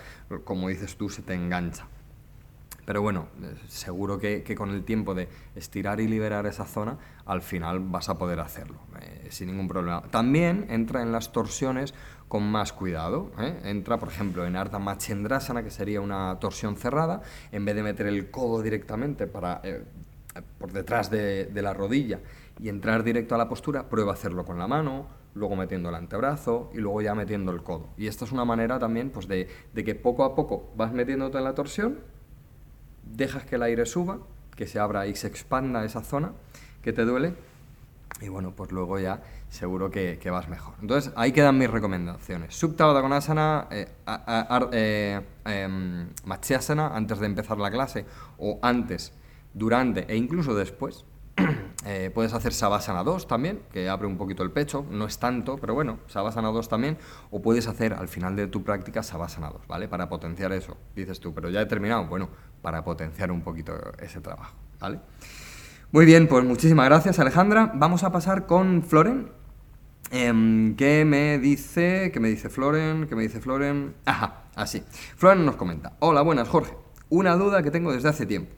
como 0.45 0.69
dices 0.69 0.95
tú, 0.95 1.09
se 1.09 1.23
te 1.23 1.33
engancha. 1.33 1.85
Pero 2.85 3.01
bueno, 3.01 3.27
eh, 3.43 3.55
seguro 3.67 4.17
que, 4.19 4.55
con 4.55 4.69
el 4.69 4.85
tiempo 4.85 5.13
de 5.13 5.27
estirar 5.53 5.99
y 5.99 6.07
liberar 6.07 6.45
esa 6.45 6.63
zona, 6.63 6.97
al 7.25 7.41
final 7.41 7.81
vas 7.81 8.07
a 8.07 8.17
poder 8.17 8.39
hacerlo, 8.39 8.79
eh, 9.01 9.27
sin 9.29 9.47
ningún 9.47 9.67
problema. 9.67 10.03
También 10.03 10.67
entra 10.69 11.01
en 11.01 11.11
las 11.11 11.33
torsiones 11.33 11.93
con 12.29 12.49
más 12.49 12.71
cuidado. 12.71 13.33
¿eh? 13.37 13.59
Entra, 13.65 13.97
por 13.97 14.07
ejemplo, 14.07 14.45
en 14.45 14.55
Ardha 14.55 14.79
Machendrasana, 14.79 15.61
que 15.61 15.71
sería 15.71 15.99
una 15.99 16.39
torsión 16.39 16.77
cerrada, 16.77 17.21
en 17.51 17.65
vez 17.65 17.75
de 17.75 17.83
meter 17.83 18.07
el 18.07 18.31
codo 18.31 18.61
directamente 18.61 19.27
para, 19.27 19.61
por 20.57 20.71
detrás 20.71 21.09
de, 21.09 21.49
la 21.53 21.73
rodilla 21.73 22.19
y 22.59 22.69
entrar 22.69 23.03
directo 23.03 23.35
a 23.35 23.37
la 23.37 23.47
postura, 23.49 23.89
prueba 23.89 24.11
a 24.11 24.13
hacerlo 24.15 24.45
con 24.45 24.57
la 24.57 24.67
mano, 24.67 25.07
luego 25.33 25.55
metiendo 25.55 25.89
el 25.89 25.95
antebrazo 25.95 26.71
y 26.73 26.77
luego 26.77 27.01
ya 27.01 27.15
metiendo 27.15 27.51
el 27.51 27.63
codo. 27.63 27.89
Y 27.97 28.07
esta 28.07 28.25
es 28.25 28.31
una 28.31 28.45
manera 28.45 28.79
también 28.79 29.09
pues, 29.09 29.27
de, 29.27 29.47
que 29.73 29.95
poco 29.95 30.23
a 30.23 30.35
poco 30.35 30.71
vas 30.75 30.91
metiéndote 30.93 31.37
en 31.37 31.43
la 31.43 31.53
torsión, 31.53 31.99
dejas 33.03 33.45
que 33.45 33.55
el 33.55 33.63
aire 33.63 33.85
suba, 33.85 34.19
que 34.55 34.67
se 34.67 34.79
abra 34.79 35.07
y 35.07 35.15
se 35.15 35.27
expanda 35.27 35.85
esa 35.85 36.01
zona 36.01 36.33
que 36.81 36.93
te 36.93 37.05
duele 37.05 37.33
y 38.21 38.29
bueno, 38.29 38.53
pues 38.55 38.71
luego 38.71 38.99
ya 38.99 39.21
seguro 39.49 39.91
que, 39.91 40.19
vas 40.29 40.47
mejor. 40.49 40.73
Entonces, 40.81 41.13
ahí 41.15 41.31
quedan 41.31 41.57
mis 41.57 41.69
recomendaciones. 41.69 42.55
Subta 42.55 42.85
Konasana, 43.01 43.67
eh, 43.69 43.87
eh, 44.71 45.21
em, 45.45 46.09
antes 46.77 47.19
de 47.19 47.25
empezar 47.25 47.57
la 47.57 47.69
clase, 47.69 48.05
o 48.37 48.59
antes, 48.61 49.13
durante 49.53 50.11
e 50.11 50.15
incluso 50.15 50.55
después. 50.55 51.05
Eh, 51.85 52.11
puedes 52.13 52.33
hacer 52.33 52.53
Savasana 52.53 53.01
2 53.01 53.27
también, 53.27 53.61
que 53.71 53.87
abre 53.87 54.07
un 54.07 54.17
poquito 54.17 54.43
el 54.43 54.51
pecho, 54.51 54.85
no 54.91 55.05
es 55.05 55.19
tanto, 55.19 55.57
pero 55.57 55.73
bueno, 55.73 55.99
Savasana 56.07 56.49
2 56.49 56.67
también, 56.67 56.97
o 57.31 57.41
puedes 57.41 57.67
hacer 57.67 57.93
al 57.93 58.09
final 58.09 58.35
de 58.35 58.47
tu 58.47 58.61
práctica 58.61 59.03
Savasana 59.03 59.51
2, 59.51 59.67
¿vale? 59.67 59.87
Para 59.87 60.09
potenciar 60.09 60.51
eso, 60.51 60.75
dices 60.97 61.21
tú, 61.21 61.33
pero 61.33 61.49
ya 61.49 61.61
he 61.61 61.65
terminado, 61.65 62.05
bueno, 62.07 62.27
para 62.61 62.83
potenciar 62.83 63.31
un 63.31 63.41
poquito 63.41 63.73
ese 63.99 64.19
trabajo, 64.19 64.53
¿vale? 64.81 64.99
Muy 65.89 66.05
bien, 66.05 66.27
pues 66.27 66.43
muchísimas 66.43 66.85
gracias 66.87 67.17
Alejandra. 67.19 67.71
Vamos 67.73 68.03
a 68.03 68.11
pasar 68.11 68.45
con 68.45 68.83
Floren. 68.83 69.31
Em, 70.11 70.75
¿Qué 70.75 71.05
me 71.05 71.39
dice? 71.39 72.11
¿Qué 72.13 72.19
me 72.19 72.27
dice 72.27 72.49
Floren? 72.49 73.07
¿Qué 73.07 73.15
me 73.15 73.23
dice 73.23 73.39
Floren? 73.39 73.95
Ajá, 74.03 74.43
así. 74.55 74.83
Floren 75.15 75.45
nos 75.45 75.55
comenta. 75.55 75.93
Hola, 75.99 76.23
buenas, 76.23 76.49
Jorge. 76.49 76.73
Una 77.07 77.37
duda 77.37 77.63
que 77.63 77.71
tengo 77.71 77.93
desde 77.93 78.09
hace 78.09 78.25
tiempo. 78.25 78.51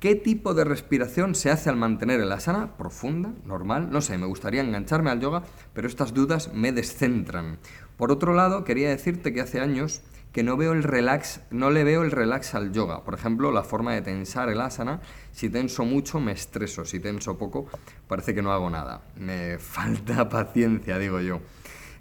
¿Qué 0.00 0.14
tipo 0.14 0.54
de 0.54 0.62
respiración 0.62 1.34
se 1.34 1.50
hace 1.50 1.70
al 1.70 1.76
mantener 1.76 2.20
el 2.20 2.30
asana? 2.30 2.76
¿Profunda? 2.76 3.32
¿Normal? 3.44 3.90
No 3.90 4.00
sé, 4.00 4.16
me 4.16 4.26
gustaría 4.26 4.62
engancharme 4.62 5.10
al 5.10 5.18
yoga, 5.18 5.42
pero 5.72 5.88
estas 5.88 6.14
dudas 6.14 6.52
me 6.54 6.70
descentran. 6.70 7.58
Por 7.96 8.12
otro 8.12 8.32
lado, 8.32 8.62
quería 8.62 8.90
decirte 8.90 9.32
que 9.32 9.40
hace 9.40 9.58
años 9.58 10.02
que 10.32 10.44
no 10.44 10.56
veo 10.56 10.72
el 10.72 10.84
relax, 10.84 11.40
no 11.50 11.70
le 11.72 11.82
veo 11.82 12.04
el 12.04 12.12
relax 12.12 12.54
al 12.54 12.70
yoga. 12.70 13.02
Por 13.02 13.14
ejemplo, 13.14 13.50
la 13.50 13.64
forma 13.64 13.92
de 13.92 14.02
tensar 14.02 14.48
el 14.50 14.60
asana, 14.60 15.00
si 15.32 15.50
tenso 15.50 15.84
mucho 15.84 16.20
me 16.20 16.30
estreso, 16.30 16.84
si 16.84 17.00
tenso 17.00 17.36
poco 17.36 17.66
parece 18.06 18.36
que 18.36 18.42
no 18.42 18.52
hago 18.52 18.70
nada. 18.70 19.02
Me 19.16 19.58
falta 19.58 20.28
paciencia, 20.28 20.96
digo 21.00 21.18
yo. 21.18 21.40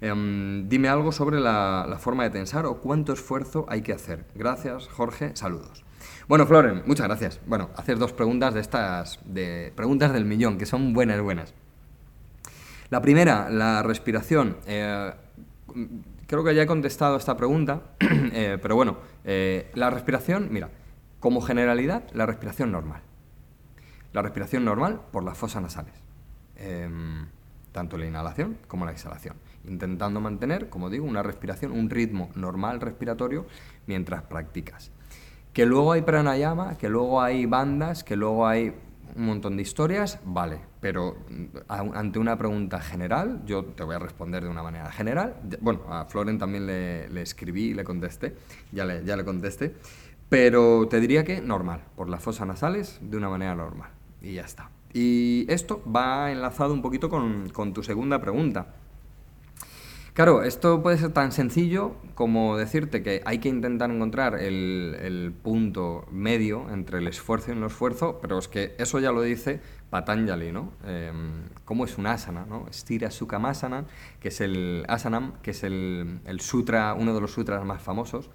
Em, 0.01 0.69
dime 0.69 0.87
algo 0.87 1.11
sobre 1.11 1.39
la, 1.39 1.97
forma 1.99 2.25
de 2.25 2.29
tensar 2.29 2.67
o 2.67 2.79
cuánto 2.79 3.11
esfuerzo 3.13 3.65
hay 3.69 3.81
que 3.81 3.93
hacer. 3.93 4.27
Gracias, 4.35 4.87
Jorge. 4.87 5.35
Saludos. 5.35 5.86
Bueno, 6.27 6.45
Floren, 6.45 6.83
muchas 6.85 7.07
gracias. 7.07 7.39
Bueno, 7.47 7.69
hacer 7.77 7.97
dos 7.97 8.11
preguntas 8.11 8.53
de 8.53 8.59
estas, 8.59 9.17
de 9.23 9.71
preguntas 9.77 10.11
del 10.11 10.25
millón, 10.25 10.57
que 10.57 10.65
son 10.65 10.91
buenas, 10.91 11.21
buenas. 11.21 11.53
La 12.89 13.01
primera, 13.01 13.49
la 13.49 13.81
respiración. 13.81 14.57
Eh, 14.65 15.13
creo 16.27 16.43
que 16.43 16.53
ya 16.53 16.63
he 16.63 16.67
contestado 16.67 17.15
esta 17.15 17.37
pregunta, 17.37 17.83
eh, 18.01 18.57
pero 18.61 18.75
bueno, 18.75 18.97
eh, 19.23 19.71
la 19.73 19.89
respiración, 19.89 20.49
mira, 20.51 20.69
como 21.21 21.39
generalidad, 21.39 22.03
la 22.11 22.25
respiración 22.25 22.73
normal. 22.73 23.03
La 24.11 24.21
respiración 24.21 24.65
normal 24.65 24.99
por 25.13 25.23
las 25.23 25.37
fosas 25.37 25.61
nasales. 25.61 25.93
Em, 26.57 27.27
tanto 27.71 27.97
la 27.97 28.05
inhalación 28.05 28.57
como 28.67 28.83
la 28.83 28.91
exhalación. 28.91 29.35
intentando 29.65 30.19
mantener, 30.19 30.69
como 30.69 30.89
digo, 30.89 31.05
una 31.05 31.23
respiración, 31.23 31.71
un 31.71 31.89
ritmo 31.89 32.31
normal 32.35 32.81
respiratorio 32.81 33.45
mientras 33.85 34.23
practicas. 34.23 34.91
Que 35.57 35.65
luego 35.65 35.91
hay 35.91 36.03
pranayama, 36.03 36.77
que 36.77 36.87
luego 36.87 37.19
hay 37.19 37.47
bandas, 37.47 38.03
que 38.03 38.15
luego 38.15 38.45
hay 38.45 38.75
un 39.15 39.25
montón 39.25 39.57
de 39.57 39.63
historias, 39.63 40.19
vale, 40.23 40.59
pero 40.79 41.17
mm, 41.31 41.71
ante 41.95 42.19
una 42.19 42.37
pregunta 42.37 42.79
general, 42.79 43.41
yo 43.43 43.65
te 43.65 43.81
voy 43.81 43.95
a 43.95 43.97
responder 43.97 44.43
de 44.43 44.51
una 44.51 44.61
manera 44.61 44.91
general. 44.91 45.37
Bueno, 45.59 45.81
a 45.89 46.05
Floren 46.05 46.37
también 46.37 46.67
le, 46.67 47.21
escribí 47.23 47.69
y 47.69 47.73
le 47.73 47.83
contesté, 47.83 48.35
ya 48.71 48.85
le, 48.85 49.03
ya 49.03 49.17
le 49.17 49.25
contesté, 49.25 49.73
pero 50.29 50.87
te 50.87 50.99
diría 50.99 51.23
que 51.23 51.41
normal, 51.41 51.81
por 51.95 52.07
las 52.07 52.21
fosas 52.21 52.45
nasales, 52.45 52.99
de 53.01 53.17
una 53.17 53.27
manera 53.27 53.55
normal, 53.55 53.89
y 54.21 54.35
ya 54.35 54.43
está. 54.43 54.69
Y 54.93 55.47
esto 55.49 55.81
va 55.91 56.31
enlazado 56.31 56.71
un 56.71 56.83
poquito 56.83 57.09
con, 57.09 57.49
con 57.49 57.73
tu 57.73 57.81
segunda 57.81 58.21
pregunta. 58.21 58.75
Claro, 60.17 60.41
esto 60.41 60.81
puede 60.81 60.97
ser 60.97 61.11
tan 61.11 61.31
sencillo 61.31 61.93
como 62.15 62.57
decirte 62.57 63.03
que 63.03 63.21
hay 63.23 63.37
que 63.37 63.49
intentar 63.49 63.91
encontrar 63.91 64.33
el, 64.33 65.31
punto 65.43 66.07
medio 66.11 66.71
entre 66.71 66.97
el 66.97 67.07
esfuerzo 67.07 67.51
y 67.51 67.53
el 67.53 67.59
no 67.59 67.67
esfuerzo, 67.67 68.17
pero 68.19 68.39
es 68.39 68.47
que 68.47 68.73
eso 68.79 68.97
ya 68.97 69.11
lo 69.11 69.21
dice 69.21 69.61
Patanjali, 69.91 70.51
¿no? 70.51 70.73
Em, 70.87 71.43
¿Cómo 71.65 71.85
es 71.85 71.99
un 71.99 72.07
asana? 72.07 72.47
¿no? 72.49 72.65
Stira 72.71 73.11
Sukhamasana, 73.11 73.85
que 74.19 74.29
es 74.29 74.41
el 74.41 74.85
asanam, 74.87 75.33
que 75.43 75.51
es 75.51 75.63
el, 75.63 76.19
sutra, 76.39 76.95
uno 76.95 77.13
de 77.13 77.21
los 77.21 77.31
sutras 77.31 77.63
más 77.63 77.83
famosos, 77.83 78.31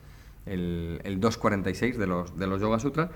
el, 0.46 1.00
246 1.18 1.98
de 1.98 2.06
los, 2.06 2.38
de 2.38 2.46
los 2.46 2.60
Yoga 2.60 2.78
Sutras. 2.78 3.10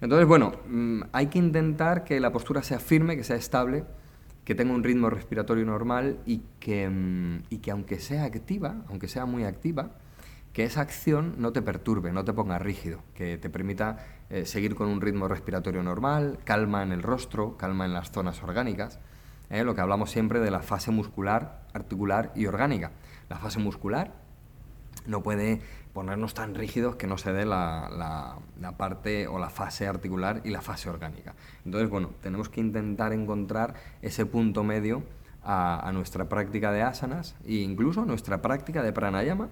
Entonces, 0.00 0.28
bueno, 0.28 0.52
mm, 0.68 1.02
hay 1.10 1.26
que 1.26 1.40
intentar 1.40 2.04
que 2.04 2.20
la 2.20 2.30
postura 2.30 2.62
sea 2.62 2.78
firme, 2.78 3.16
que 3.16 3.24
sea 3.24 3.34
estable, 3.34 3.82
que 4.44 4.54
tenga 4.54 4.74
un 4.74 4.84
ritmo 4.84 5.10
respiratorio 5.10 5.64
normal 5.64 6.18
y 6.26 6.42
que, 6.60 6.88
mm, 6.88 7.44
y 7.50 7.58
que 7.58 7.70
aunque 7.70 7.98
sea 7.98 8.24
activa, 8.24 8.84
aunque 8.88 9.08
sea 9.08 9.26
muy 9.26 9.44
activa, 9.44 9.92
que 10.52 10.64
esa 10.64 10.82
acción 10.82 11.34
no 11.38 11.52
te 11.52 11.62
perturbe, 11.62 12.12
no 12.12 12.24
te 12.24 12.32
ponga 12.32 12.58
rígido, 12.58 13.00
que 13.14 13.38
te 13.38 13.50
permita 13.50 13.98
eh, 14.30 14.46
seguir 14.46 14.76
con 14.76 14.88
un 14.88 15.00
ritmo 15.00 15.26
respiratorio 15.26 15.82
normal, 15.82 16.38
calma 16.44 16.82
en 16.82 16.92
el 16.92 17.02
rostro, 17.02 17.56
calma 17.56 17.84
en 17.84 17.92
las 17.92 18.12
zonas 18.12 18.42
orgánicas, 18.42 19.00
eh, 19.50 19.64
lo 19.64 19.74
que 19.74 19.80
hablamos 19.80 20.10
siempre 20.10 20.40
de 20.40 20.50
la 20.50 20.60
fase 20.60 20.90
muscular, 20.90 21.66
articular 21.74 22.32
y 22.36 22.46
orgánica. 22.46 22.92
La 23.28 23.38
fase 23.38 23.58
muscular 23.58 24.23
no 25.06 25.22
puede 25.22 25.60
ponernos 25.92 26.34
tan 26.34 26.54
rígidos 26.54 26.96
que 26.96 27.06
no 27.06 27.18
se 27.18 27.32
dé 27.32 27.46
la, 27.46 28.38
parte 28.76 29.26
o 29.28 29.38
la 29.38 29.48
fase 29.48 29.86
articular 29.86 30.40
y 30.44 30.50
la 30.50 30.60
fase 30.60 30.90
orgánica. 30.90 31.34
Entonces, 31.64 31.88
bueno, 31.88 32.10
tenemos 32.20 32.48
que 32.48 32.60
intentar 32.60 33.12
encontrar 33.12 33.74
ese 34.02 34.26
punto 34.26 34.64
medio 34.64 35.02
a, 35.42 35.90
nuestra 35.94 36.28
práctica 36.28 36.72
de 36.72 36.82
asanas 36.82 37.36
e 37.46 37.56
incluso 37.56 38.04
nuestra 38.04 38.42
práctica 38.42 38.82
de 38.82 38.92
pranayama 38.92 39.50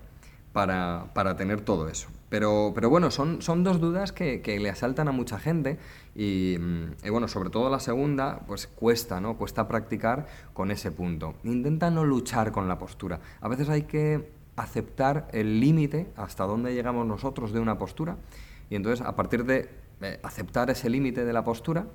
para, 0.52 1.36
tener 1.36 1.60
todo 1.60 1.88
eso. 1.88 2.08
Pero, 2.28 2.72
pero 2.74 2.90
bueno, 2.90 3.10
son, 3.10 3.40
son 3.40 3.62
dos 3.62 3.80
dudas 3.80 4.10
que, 4.10 4.42
le 4.44 4.68
asaltan 4.68 5.06
a 5.06 5.12
mucha 5.12 5.38
gente 5.38 5.78
y, 6.14 6.56
y, 7.04 7.10
bueno, 7.10 7.28
sobre 7.28 7.50
todo 7.50 7.70
la 7.70 7.78
segunda, 7.78 8.40
pues 8.46 8.66
cuesta, 8.66 9.20
¿no? 9.20 9.36
Cuesta 9.36 9.68
practicar 9.68 10.26
con 10.54 10.70
ese 10.70 10.90
punto. 10.90 11.34
Intenta 11.44 11.90
no 11.90 12.04
luchar 12.04 12.50
con 12.50 12.66
la 12.68 12.78
postura. 12.78 13.20
A 13.40 13.48
veces 13.48 13.68
hay 13.68 13.82
que 13.82 14.41
aceptar 14.62 15.28
el 15.32 15.60
límite 15.60 16.10
hasta 16.16 16.44
dónde 16.44 16.74
llegamos 16.74 17.06
nosotros 17.06 17.52
de 17.52 17.60
una 17.60 17.78
postura 17.78 18.16
y 18.70 18.76
entonces 18.76 19.06
a 19.06 19.14
partir 19.16 19.44
de 19.44 19.68
aceptar 20.22 20.70
ese 20.70 20.90
límite 20.90 21.24
de 21.24 21.32
la 21.32 21.44
postura, 21.44 21.86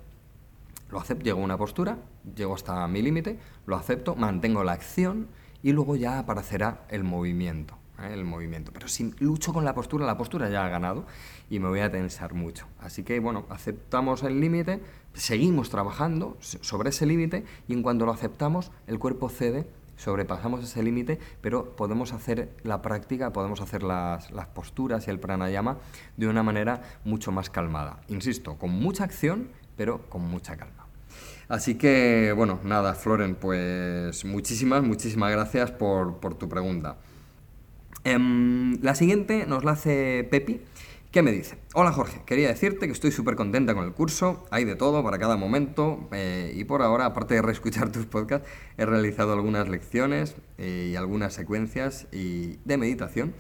lo 0.89 1.00
acepto, 1.00 1.25
llego 1.25 1.41
a 1.41 1.43
una 1.43 1.57
postura, 1.57 1.97
llego 2.36 2.55
hasta 2.55 2.88
mi 2.88 3.01
límite, 3.01 3.39
lo 3.65 3.75
acepto, 3.75 4.15
mantengo 4.15 4.63
la 4.63 4.74
acción 4.74 5.27
y 5.62 5.74
luego 5.74 5.95
ya 5.95 6.19
aparecerá 6.19 6.86
el 6.89 7.03
movimiento. 7.03 7.77
¿eh? 8.01 8.13
El 8.13 8.24
movimiento. 8.24 8.71
Pero 8.71 8.88
si 8.88 9.12
lucho 9.19 9.51
con 9.53 9.65
la 9.65 9.75
postura, 9.75 10.05
la 10.05 10.17
postura 10.17 10.50
ya 10.50 10.65
ha 10.65 10.69
ganado 10.69 11.05
y 11.50 11.59
me 11.59 11.67
voy 11.67 11.81
a 11.81 11.91
tensar 11.91 12.33
mucho. 12.33 12.67
Así 12.79 13.03
que, 13.03 13.19
bueno, 13.19 13.45
aceptamos 13.50 14.24
el 14.24 14.39
límite, 14.39 14.81
seguimos 15.13 15.69
trabajando 15.69 16.38
sobre 16.39 16.89
ese 16.89 17.05
límite 17.05 17.43
y 17.67 17.74
en 17.74 17.83
cuanto 17.83 18.05
lo 18.05 18.13
aceptamos, 18.13 18.71
el 18.88 19.00
cuerpo 19.00 19.29
cede 19.29 19.67
sobrepasamos 19.98 20.63
ese 20.63 20.82
límite, 20.82 21.20
pero 21.42 21.75
podemos 21.75 22.13
hacer 22.13 22.50
la 22.63 22.82
práctica, 22.82 23.34
podemos 23.34 23.60
hacer 23.62 23.84
las, 23.84 24.30
posturas 24.54 25.08
y 25.08 25.10
el 25.10 25.20
pranayama 25.20 25.77
de 26.16 26.27
una 26.27 26.44
manera 26.44 26.82
mucho 27.04 27.32
más 27.32 27.50
calmada. 27.50 28.00
Insisto, 28.08 28.58
con 28.58 28.72
mucha 28.72 29.04
acción, 29.04 29.50
pero 29.75 30.01
con 30.10 30.22
mucha 30.22 30.56
calma. 30.56 30.86
Así 31.50 31.75
que, 31.75 32.34
bueno, 32.36 32.60
nada, 32.63 32.94
Floren, 32.94 33.36
pues 33.36 34.25
muchísimas, 34.25 34.84
muchísimas 34.84 35.32
gracias 35.32 35.72
por, 35.72 36.20
tu 36.36 36.48
pregunta. 36.48 36.98
Em, 38.04 38.82
la 38.82 38.96
siguiente 38.96 39.46
nos 39.48 39.63
la 39.63 39.72
hace 39.72 40.27
Pepi 40.30 40.62
¿Qué 41.11 41.21
me 41.21 41.31
dice? 41.31 41.57
Hola 41.73 41.93
Jorge, 41.93 42.21
quería 42.25 42.49
decirte 42.49 42.85
que 42.85 42.91
estoy 42.91 43.11
súper 43.11 43.37
contenta 43.37 43.73
con 43.73 43.85
el 43.85 43.93
curso, 43.93 44.45
hay 44.51 44.65
de 44.65 44.75
todo 44.75 45.01
para 45.05 45.17
cada 45.17 45.37
momento 45.37 46.09
eh, 46.11 46.51
y 46.53 46.65
por 46.65 46.81
ahora, 46.81 47.05
aparte 47.05 47.33
de 47.35 47.41
reescuchar 47.41 47.93
tus 47.93 48.05
podcasts, 48.05 48.45
he 48.77 48.85
realizado 48.85 49.31
algunas 49.31 49.69
lecciones 49.69 50.35
eh, 50.57 50.89
y 50.91 50.97
algunas 50.97 51.33
secuencias 51.33 52.07
y, 52.11 52.57
de 52.65 52.77
meditación 52.77 53.33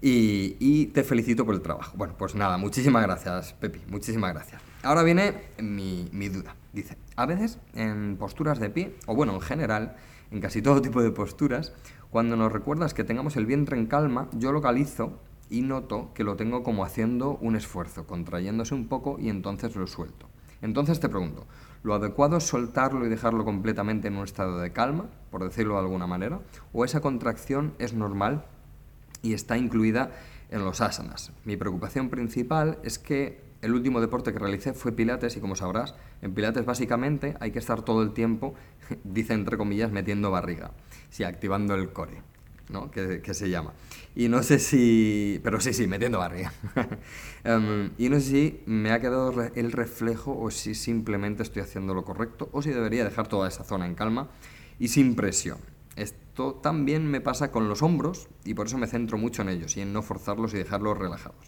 y, 0.00 0.86
te 0.94 1.02
felicito 1.02 1.44
por 1.44 1.56
el 1.56 1.62
trabajo. 1.62 1.96
Bueno, 1.96 2.14
pues 2.16 2.36
nada, 2.36 2.58
muchísimas 2.58 3.02
gracias 3.02 3.54
Pepi, 3.54 3.80
muchísimas 3.88 4.32
gracias. 4.32 4.62
Ahora 4.84 5.02
viene 5.02 5.34
mi, 5.58 6.08
mi 6.12 6.28
duda. 6.28 6.54
Dice, 6.72 6.96
a 7.16 7.26
veces 7.26 7.58
en 7.74 8.16
posturas 8.16 8.60
de 8.60 8.70
pie, 8.70 8.94
o 9.06 9.16
bueno, 9.16 9.34
en 9.34 9.40
general, 9.40 9.96
en 10.30 10.40
casi 10.40 10.62
todo 10.62 10.80
tipo 10.80 11.02
de 11.02 11.10
posturas, 11.10 11.72
cuando 12.10 12.36
nos 12.36 12.52
recuerdas 12.52 12.94
que 12.94 13.02
tengamos 13.02 13.36
el 13.36 13.46
vientre 13.46 13.76
en 13.76 13.86
calma, 13.86 14.28
yo 14.32 14.52
localizo 14.52 15.18
y 15.50 15.62
noto 15.62 16.10
que 16.14 16.24
lo 16.24 16.36
tengo 16.36 16.62
como 16.62 16.84
haciendo 16.84 17.38
un 17.40 17.56
esfuerzo, 17.56 18.06
contrayéndose 18.06 18.74
un 18.74 18.88
poco 18.88 19.18
y 19.18 19.28
entonces 19.28 19.76
lo 19.76 19.86
suelto. 19.86 20.28
Entonces 20.62 20.98
te 21.00 21.08
pregunto, 21.08 21.46
¿lo 21.82 21.94
adecuado 21.94 22.38
es 22.38 22.44
soltarlo 22.44 23.04
y 23.04 23.10
dejarlo 23.10 23.44
completamente 23.44 24.08
en 24.08 24.16
un 24.16 24.24
estado 24.24 24.58
de 24.58 24.72
calma, 24.72 25.10
por 25.30 25.44
decirlo 25.44 25.74
de 25.74 25.80
alguna 25.80 26.06
manera? 26.06 26.40
¿O 26.72 26.84
esa 26.84 27.00
contracción 27.00 27.74
es 27.78 27.92
normal 27.92 28.46
y 29.22 29.34
está 29.34 29.58
incluida 29.58 30.12
en 30.50 30.64
los 30.64 30.80
asanas? 30.80 31.32
Mi 31.44 31.56
preocupación 31.56 32.08
principal 32.08 32.78
es 32.82 32.98
que 32.98 33.42
el 33.60 33.74
último 33.74 34.00
deporte 34.00 34.32
que 34.32 34.38
realicé 34.38 34.74
fue 34.74 34.92
Pilates 34.92 35.36
y 35.36 35.40
como 35.40 35.56
sabrás, 35.56 35.94
en 36.22 36.34
Pilates 36.34 36.64
básicamente 36.64 37.34
hay 37.40 37.50
que 37.50 37.58
estar 37.58 37.82
todo 37.82 38.02
el 38.02 38.12
tiempo, 38.12 38.54
dice 39.04 39.34
entre 39.34 39.56
comillas, 39.56 39.90
metiendo 39.90 40.30
barriga, 40.30 40.72
sí, 41.10 41.24
activando 41.24 41.74
el 41.74 41.92
core. 41.92 42.22
¿No? 42.68 42.90
que, 42.90 43.34
se 43.34 43.50
llama. 43.50 43.72
Y 44.14 44.28
no 44.28 44.42
sé 44.42 44.58
si... 44.58 45.40
Pero 45.42 45.60
sí, 45.60 45.72
sí, 45.72 45.86
metiendo 45.86 46.18
barriga. 46.18 46.52
Em, 47.46 47.90
y 47.98 48.08
no 48.08 48.20
sé 48.20 48.26
si 48.26 48.60
me 48.64 48.90
ha 48.90 49.00
quedado 49.00 49.34
el 49.54 49.70
reflejo 49.70 50.34
o 50.38 50.50
si 50.50 50.74
simplemente 50.74 51.42
estoy 51.42 51.60
haciendo 51.60 51.92
lo 51.92 52.02
correcto 52.02 52.48
o 52.52 52.62
si 52.62 52.70
debería 52.70 53.04
dejar 53.04 53.28
toda 53.28 53.48
esa 53.48 53.64
zona 53.64 53.84
en 53.84 53.94
calma 53.94 54.30
y 54.78 54.88
sin 54.88 55.14
presión. 55.14 55.58
Esto 56.34 56.54
también 56.54 57.08
me 57.08 57.20
pasa 57.20 57.52
con 57.52 57.68
los 57.68 57.80
hombros 57.80 58.26
y 58.44 58.54
por 58.54 58.66
eso 58.66 58.76
me 58.76 58.88
centro 58.88 59.16
mucho 59.16 59.42
en 59.42 59.50
ellos 59.50 59.76
y 59.76 59.82
en 59.82 59.92
no 59.92 60.02
forzarlos 60.02 60.52
y 60.54 60.56
dejarlos 60.56 60.98
relajados. 60.98 61.38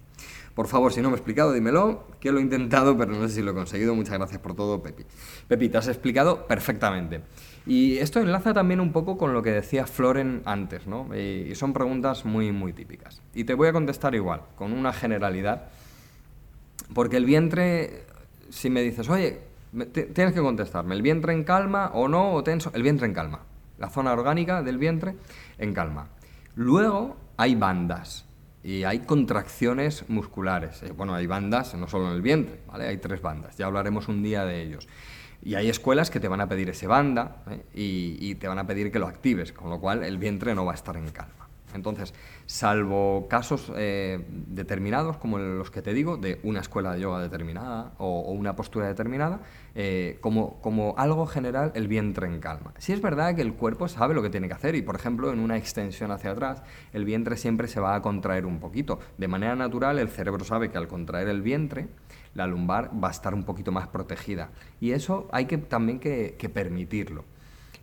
Por 0.54 0.68
favor, 0.68 0.92
si 0.92 1.00
no 1.00 1.08
me 1.08 1.16
he 1.16 1.18
explicado, 1.18 1.52
dímelo, 1.52 2.06
que 2.20 2.30
lo 2.30 2.38
he 2.38 2.42
intentado, 2.42 2.96
pero 2.96 3.10
no 3.10 3.26
sé 3.26 3.34
si 3.34 3.42
lo 3.42 3.50
he 3.50 3.54
conseguido. 3.54 3.96
Muchas 3.96 4.16
gracias 4.16 4.40
por 4.40 4.54
todo, 4.54 4.80
Pepi. 4.84 5.02
Pepi, 5.48 5.70
te 5.70 5.78
has 5.78 5.88
explicado 5.88 6.46
perfectamente. 6.46 7.22
Y 7.66 7.98
esto 7.98 8.20
enlaza 8.20 8.54
también 8.54 8.78
un 8.78 8.92
poco 8.92 9.18
con 9.18 9.32
lo 9.32 9.42
que 9.42 9.50
decía 9.50 9.88
Floren 9.88 10.42
antes, 10.44 10.86
¿no? 10.86 11.12
Y 11.16 11.52
son 11.56 11.72
preguntas 11.72 12.24
muy, 12.24 12.52
muy 12.52 12.72
típicas. 12.72 13.20
Y 13.34 13.42
te 13.42 13.54
voy 13.54 13.66
a 13.66 13.72
contestar 13.72 14.14
igual, 14.14 14.42
con 14.54 14.72
una 14.72 14.92
generalidad, 14.92 15.64
porque 16.94 17.16
el 17.16 17.24
vientre, 17.24 18.04
si 18.50 18.70
me 18.70 18.82
dices, 18.82 19.08
oye, 19.08 19.40
tienes 20.14 20.32
que 20.32 20.40
contestarme, 20.40 20.94
¿el 20.94 21.02
vientre 21.02 21.32
en 21.32 21.42
calma 21.42 21.90
o 21.92 22.06
no, 22.06 22.34
o 22.34 22.44
tenso? 22.44 22.70
El 22.72 22.84
vientre 22.84 23.08
en 23.08 23.14
calma. 23.14 23.40
La 23.78 23.90
zona 23.90 24.12
orgánica 24.12 24.62
del 24.62 24.78
vientre 24.78 25.16
en 25.58 25.74
calma. 25.74 26.08
Luego 26.54 27.16
hay 27.36 27.54
bandas 27.54 28.24
y 28.62 28.84
hay 28.84 29.00
contracciones 29.00 30.08
musculares. 30.08 30.82
Eh, 30.82 30.92
bueno, 30.92 31.14
hay 31.14 31.26
bandas, 31.26 31.74
no 31.74 31.86
solo 31.86 32.08
en 32.08 32.14
el 32.14 32.22
vientre, 32.22 32.60
¿vale? 32.66 32.88
Hay 32.88 32.98
tres 32.98 33.22
bandas, 33.22 33.56
ya 33.56 33.66
hablaremos 33.66 34.08
un 34.08 34.22
día 34.22 34.44
de 34.44 34.62
ellos. 34.62 34.88
Y 35.42 35.54
hay 35.54 35.68
escuelas 35.68 36.10
que 36.10 36.18
te 36.18 36.26
van 36.26 36.40
a 36.40 36.48
pedir 36.48 36.70
ese 36.70 36.88
banda 36.88 37.44
¿eh? 37.48 37.62
y, 37.74 38.34
te 38.34 38.48
van 38.48 38.58
a 38.58 38.66
pedir 38.66 38.90
que 38.90 38.98
lo 38.98 39.06
actives, 39.06 39.52
con 39.52 39.70
lo 39.70 39.78
cual 39.78 40.02
el 40.02 40.18
vientre 40.18 40.54
no 40.54 40.64
va 40.64 40.72
a 40.72 40.74
estar 40.74 40.96
en 40.96 41.08
calma. 41.10 41.45
Entonces, 41.76 42.14
salvo 42.46 43.28
casos 43.28 43.72
eh, 43.76 44.24
determinados, 44.28 45.16
como 45.18 45.38
los 45.38 45.70
que 45.70 45.82
te 45.82 45.94
digo, 45.94 46.16
de 46.16 46.40
una 46.42 46.60
escuela 46.60 46.94
de 46.94 47.00
yoga 47.00 47.22
determinada 47.22 47.92
o, 47.98 48.32
una 48.32 48.56
postura 48.56 48.86
determinada, 48.86 49.40
eh, 49.74 50.18
como, 50.20 50.60
como, 50.60 50.94
algo 50.98 51.26
general, 51.26 51.72
el 51.74 51.88
vientre 51.88 52.26
en 52.26 52.40
calma. 52.40 52.74
Si 52.78 52.92
es 52.92 53.00
verdad 53.00 53.34
que 53.34 53.42
el 53.42 53.54
cuerpo 53.54 53.88
sabe 53.88 54.14
lo 54.14 54.22
que 54.22 54.30
tiene 54.30 54.48
que 54.48 54.54
hacer 54.54 54.74
y, 54.74 54.82
por 54.82 54.96
ejemplo, 54.96 55.32
en 55.32 55.38
una 55.38 55.56
extensión 55.56 56.10
hacia 56.10 56.32
atrás, 56.32 56.62
el 56.92 57.04
vientre 57.04 57.36
siempre 57.36 57.68
se 57.68 57.80
va 57.80 57.94
a 57.94 58.02
contraer 58.02 58.46
un 58.46 58.58
poquito. 58.58 58.98
De 59.18 59.28
manera 59.28 59.54
natural, 59.54 59.98
el 59.98 60.08
cerebro 60.08 60.44
sabe 60.44 60.70
que 60.70 60.78
al 60.78 60.88
contraer 60.88 61.28
el 61.28 61.42
vientre, 61.42 61.88
la 62.36 62.46
lumbar 62.46 62.90
va 63.02 63.08
a 63.08 63.10
estar 63.10 63.34
un 63.34 63.44
poquito 63.44 63.72
más 63.72 63.88
protegida. 63.88 64.50
Y 64.80 64.92
eso 64.92 65.28
hay 65.32 65.46
que 65.46 65.58
también 65.58 65.98
que, 65.98 66.50
permitirlo. 66.52 67.24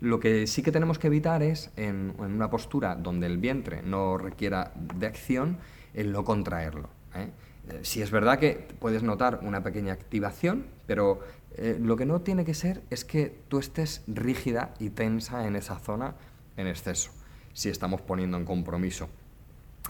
Lo 0.04 0.20
que 0.20 0.48
sí 0.48 0.64
que 0.64 0.74
tenemos 0.74 1.00
que 1.00 1.08
evitar 1.08 1.42
es, 1.44 1.72
en, 1.78 2.14
una 2.20 2.50
postura 2.50 2.96
donde 2.96 3.26
el 3.26 3.38
vientre 3.38 3.82
no 3.84 4.18
requiera 4.18 4.74
de 4.76 5.08
acción, 5.08 5.60
el 5.94 6.12
no 6.12 6.26
contraerlo. 6.26 6.90
¿eh? 7.16 7.30
Eh, 7.70 7.80
si 7.84 8.02
es 8.02 8.12
verdad 8.12 8.38
que 8.38 8.68
puedes 8.82 9.02
notar 9.02 9.40
una 9.44 9.64
pequeña 9.64 9.94
activación, 9.94 10.66
pero 10.88 11.22
eh, 11.56 11.78
lo 11.80 11.96
que 11.96 12.06
no 12.06 12.20
tiene 12.20 12.44
que 12.44 12.54
ser 12.54 12.82
es 12.90 13.06
que 13.06 13.34
tú 13.48 13.60
estés 13.60 14.04
rígida 14.06 14.74
y 14.78 14.90
tensa 14.90 15.48
en 15.48 15.56
esa 15.56 15.80
zona 15.80 16.16
en 16.58 16.68
exceso, 16.68 17.12
si 17.54 17.70
estamos 17.70 18.02
poniendo 18.02 18.36
en 18.36 18.44
compromiso 18.44 19.08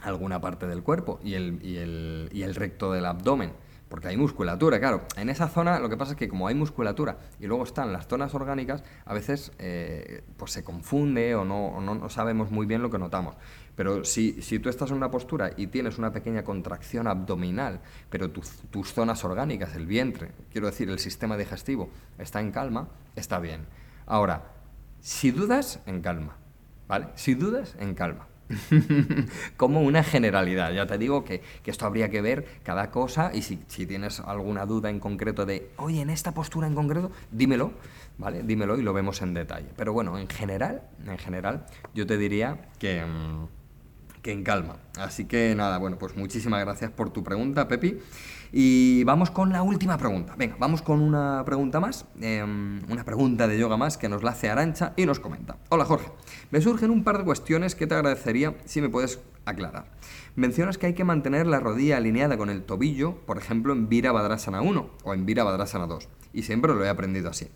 alguna 0.03 0.39
parte 0.39 0.67
del 0.67 0.83
cuerpo 0.83 1.19
y 1.23 1.33
el, 1.33 1.57
y 1.65 1.77
el, 1.77 2.29
y 2.31 2.43
el 2.43 2.53
recto 2.53 2.91
del 2.91 3.07
abdomen 3.07 3.53
porque 3.93 4.07
hay 4.07 4.17
musculatura, 4.17 4.79
claro. 4.79 5.03
En 5.17 5.29
esa 5.29 5.47
zona 5.47 5.79
lo 5.79 5.87
que 5.87 5.97
pasa 5.97 6.13
es 6.13 6.17
que 6.17 6.27
como 6.27 6.47
hay 6.47 6.55
musculatura 6.55 7.19
y 7.39 7.45
luego 7.45 7.63
están 7.63 7.93
las 7.93 8.07
zonas 8.07 8.33
orgánicas, 8.33 8.83
a 9.05 9.13
veces 9.13 9.51
eh, 9.59 10.23
pues 10.35 10.51
se 10.51 10.63
confunde 10.63 11.35
o 11.35 11.45
no, 11.45 11.79
no, 11.79 12.09
sabemos 12.09 12.49
muy 12.49 12.65
bien 12.65 12.81
lo 12.81 12.89
que 12.89 12.97
notamos. 12.97 13.35
Pero 13.75 14.03
si, 14.03 14.41
si, 14.41 14.57
tú 14.57 14.69
estás 14.69 14.89
en 14.89 14.97
una 14.97 15.11
postura 15.11 15.51
y 15.57 15.67
tienes 15.67 15.99
una 15.99 16.11
pequeña 16.11 16.43
contracción 16.43 17.05
abdominal, 17.05 17.81
pero 18.09 18.31
tus 18.31 18.91
zonas 18.91 19.23
orgánicas, 19.25 19.75
el 19.75 19.85
vientre, 19.85 20.31
quiero 20.51 20.65
decir, 20.65 20.89
el 20.89 20.97
sistema 20.97 21.37
digestivo, 21.37 21.91
está 22.17 22.41
en 22.41 22.51
calma, 22.51 22.87
está 23.15 23.37
bien. 23.37 23.67
Ahora, 24.07 24.53
si 25.01 25.29
dudas, 25.29 25.81
en 25.85 26.01
calma. 26.01 26.35
¿Vale? 26.87 27.09
Si 27.13 27.35
dudas, 27.35 27.75
en 27.79 27.93
calma. 27.93 28.25
como 29.57 29.81
una 29.81 30.03
generalidad. 30.03 30.71
Ya 30.73 30.85
te 30.85 30.97
digo 30.97 31.23
que, 31.23 31.41
esto 31.65 31.85
habría 31.85 32.09
que 32.09 32.21
ver 32.21 32.45
cada 32.63 32.91
cosa 32.91 33.31
y 33.33 33.41
si, 33.41 33.57
tienes 33.57 34.19
alguna 34.19 34.65
duda 34.65 34.89
en 34.89 34.99
concreto 34.99 35.45
de, 35.45 35.71
oye, 35.77 36.01
en 36.01 36.09
esta 36.09 36.33
postura 36.33 36.67
en 36.67 36.75
concreto, 36.75 37.11
dímelo, 37.31 37.73
¿vale? 38.17 38.43
Dímelo 38.43 38.77
y 38.77 38.83
lo 38.83 38.93
vemos 38.93 39.21
en 39.21 39.33
detalle. 39.33 39.67
Pero 39.75 39.93
bueno, 39.93 40.17
en 40.17 40.27
general, 40.27 40.83
en 41.05 41.17
general, 41.17 41.65
yo 41.93 42.05
te 42.05 42.17
diría 42.17 42.69
que, 42.79 43.03
mm, 43.03 43.62
que 44.23 44.31
en 44.31 44.43
calma. 44.43 44.77
Así 44.97 45.25
que 45.25 45.53
nada, 45.53 45.77
bueno, 45.77 45.97
pues 45.99 46.15
muchísimas 46.15 46.61
gracias 46.61 46.89
por 46.89 47.11
tu 47.11 47.23
pregunta, 47.23 47.67
Pepi. 47.67 47.99
Y 48.51 49.03
vamos 49.03 49.31
con 49.31 49.51
la 49.51 49.63
última 49.63 49.97
pregunta. 49.97 50.35
Venga, 50.37 50.55
vamos 50.59 50.81
con 50.81 51.01
una 51.01 51.43
pregunta 51.45 51.79
más, 51.79 52.05
em, 52.21 52.81
una 52.89 53.03
pregunta 53.03 53.47
de 53.47 53.57
yoga 53.57 53.77
más 53.77 53.97
que 53.97 54.09
nos 54.09 54.23
la 54.23 54.31
hace 54.31 54.49
Arancha 54.49 54.93
y 54.95 55.05
nos 55.05 55.19
comenta. 55.19 55.57
Hola 55.69 55.85
Jorge, 55.85 56.07
me 56.51 56.61
surgen 56.61 56.89
un 56.91 57.03
par 57.03 57.17
de 57.17 57.25
cuestiones 57.25 57.75
que 57.75 57.87
te 57.87 57.95
agradecería 57.95 58.55
si 58.65 58.79
me 58.79 58.89
puedes 58.89 59.19
aclarar. 59.45 59.91
Mencionas 60.35 60.77
que 60.77 60.85
hay 60.85 60.93
que 60.93 61.03
mantener 61.03 61.47
la 61.47 61.59
rodilla 61.59 61.97
alineada 61.97 62.37
con 62.37 62.49
el 62.49 62.63
tobillo, 62.63 63.17
por 63.25 63.37
ejemplo 63.37 63.73
en 63.73 63.89
Virabhadrasana 63.89 64.61
1 64.61 64.89
o 65.03 65.13
en 65.13 65.25
Virabhadrasana 65.25 65.87
2, 65.87 66.07
y 66.31 66.43
siempre 66.43 66.73
lo 66.73 66.85
he 66.85 66.89
aprendido 66.89 67.29
así. 67.29 67.47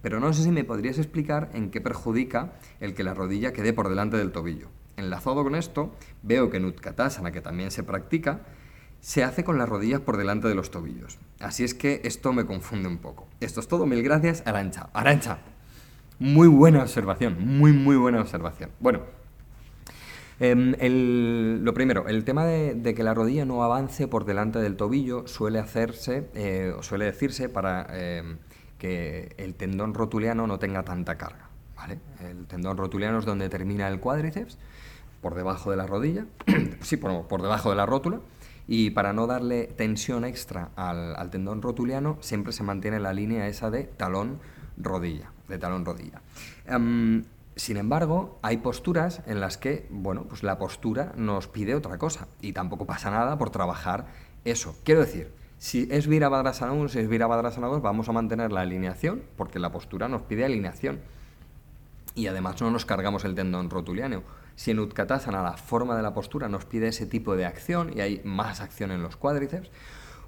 Pero 0.00 0.20
no 0.20 0.32
sé 0.32 0.42
si 0.42 0.50
me 0.50 0.64
podrías 0.64 0.98
explicar 0.98 1.50
en 1.52 1.70
qué 1.70 1.80
perjudica 1.80 2.54
el 2.80 2.94
que 2.94 3.04
la 3.04 3.12
rodilla 3.12 3.52
quede 3.52 3.72
por 3.72 3.88
delante 3.88 4.16
del 4.16 4.32
tobillo. 4.32 4.68
Enlazado 4.96 5.42
con 5.42 5.54
esto, 5.54 5.94
veo 6.22 6.50
que 6.50 6.56
en 6.56 6.64
Utkatasana, 6.64 7.32
que 7.32 7.40
también 7.40 7.70
se 7.70 7.82
practica, 7.82 8.40
se 9.00 9.22
hace 9.22 9.44
con 9.44 9.58
las 9.58 9.68
rodillas 9.68 10.00
por 10.00 10.16
delante 10.16 10.48
de 10.48 10.54
los 10.54 10.70
tobillos. 10.70 11.18
Así 11.40 11.64
es 11.64 11.74
que 11.74 12.00
esto 12.04 12.32
me 12.32 12.46
confunde 12.46 12.88
un 12.88 12.98
poco. 12.98 13.28
Esto 13.40 13.60
es 13.60 13.68
todo, 13.68 13.86
mil 13.86 14.02
gracias, 14.02 14.42
Arancha. 14.46 14.88
Arancha, 14.94 15.38
muy 16.18 16.48
buena 16.48 16.82
observación, 16.82 17.36
muy, 17.38 17.72
muy 17.72 17.96
buena 17.96 18.20
observación. 18.20 18.70
Bueno, 18.80 19.00
em, 20.40 20.74
lo 21.62 21.74
primero, 21.74 22.08
el 22.08 22.24
tema 22.24 22.46
de, 22.46 22.94
que 22.94 23.02
la 23.02 23.14
rodilla 23.14 23.44
no 23.44 23.62
avance 23.62 24.08
por 24.08 24.24
delante 24.24 24.58
del 24.58 24.76
tobillo 24.76 25.26
suele 25.26 25.58
hacerse, 25.58 26.28
eh, 26.34 26.74
suele 26.80 27.04
decirse 27.04 27.48
para 27.48 27.86
em, 27.90 28.38
que 28.78 29.34
el 29.36 29.54
tendón 29.54 29.94
rotuliano 29.94 30.46
no 30.46 30.58
tenga 30.58 30.82
tanta 30.84 31.16
carga. 31.16 31.50
¿vale? 31.76 31.98
El 32.20 32.46
tendón 32.46 32.76
rotuliano 32.76 33.18
es 33.18 33.24
donde 33.24 33.48
termina 33.48 33.88
el 33.88 34.00
cuádriceps, 34.00 34.58
por 35.20 35.34
debajo 35.34 35.70
de 35.70 35.76
la 35.76 35.86
rodilla, 35.86 36.26
sí, 36.80 36.96
por 36.96 37.42
debajo 37.42 37.70
de 37.70 37.76
la 37.76 37.86
rótula, 37.86 38.20
y 38.68 38.90
para 38.90 39.12
no 39.12 39.26
darle 39.26 39.64
tensión 39.64 40.24
extra 40.24 40.70
al, 40.76 41.30
tendón 41.30 41.62
rotuliano, 41.62 42.18
siempre 42.20 42.52
se 42.52 42.62
mantiene 42.62 42.98
la 42.98 43.12
línea 43.12 43.46
esa 43.46 43.70
de 43.70 43.84
talón-rodilla, 43.84 45.30
de 45.48 45.58
talón-rodilla. 45.58 46.22
Em, 46.66 47.24
sin 47.54 47.76
embargo, 47.76 48.38
hay 48.42 48.58
posturas 48.58 49.22
en 49.26 49.40
las 49.40 49.56
que, 49.56 49.86
bueno, 49.90 50.24
pues 50.24 50.42
la 50.42 50.58
postura 50.58 51.12
nos 51.16 51.46
pide 51.46 51.74
otra 51.74 51.96
cosa 51.96 52.28
y 52.40 52.52
tampoco 52.52 52.86
pasa 52.86 53.10
nada 53.10 53.38
por 53.38 53.50
trabajar 53.50 54.06
eso. 54.44 54.76
Quiero 54.84 55.00
decir, 55.00 55.32
si 55.58 55.88
es 55.90 56.06
Virabhadrasana 56.06 56.72
1, 56.72 56.88
si 56.88 56.98
es 56.98 57.08
Virabhadrasana 57.08 57.68
2, 57.68 57.80
vamos 57.80 58.08
a 58.08 58.12
mantener 58.12 58.52
la 58.52 58.62
alineación 58.62 59.22
porque 59.36 59.58
la 59.58 59.70
postura 59.70 60.08
nos 60.08 60.22
pide 60.22 60.44
alineación 60.44 61.00
y 62.14 62.26
además 62.26 62.60
no 62.60 62.70
nos 62.70 62.84
cargamos 62.84 63.24
el 63.24 63.34
tendón 63.34 63.70
rotuliano. 63.70 64.22
Si 64.56 64.72
en 64.72 64.80
Utkatasana 64.80 65.42
la 65.42 65.56
forma 65.56 65.96
de 65.96 66.02
la 66.02 66.12
postura 66.14 66.48
nos 66.48 66.64
pide 66.64 66.88
ese 66.88 67.06
tipo 67.06 67.36
de 67.36 67.46
acción 67.46 67.92
y 67.94 68.00
hay 68.00 68.20
más 68.24 68.60
acción 68.60 68.90
en 68.90 69.02
los 69.02 69.16
cuádriceps, 69.16 69.70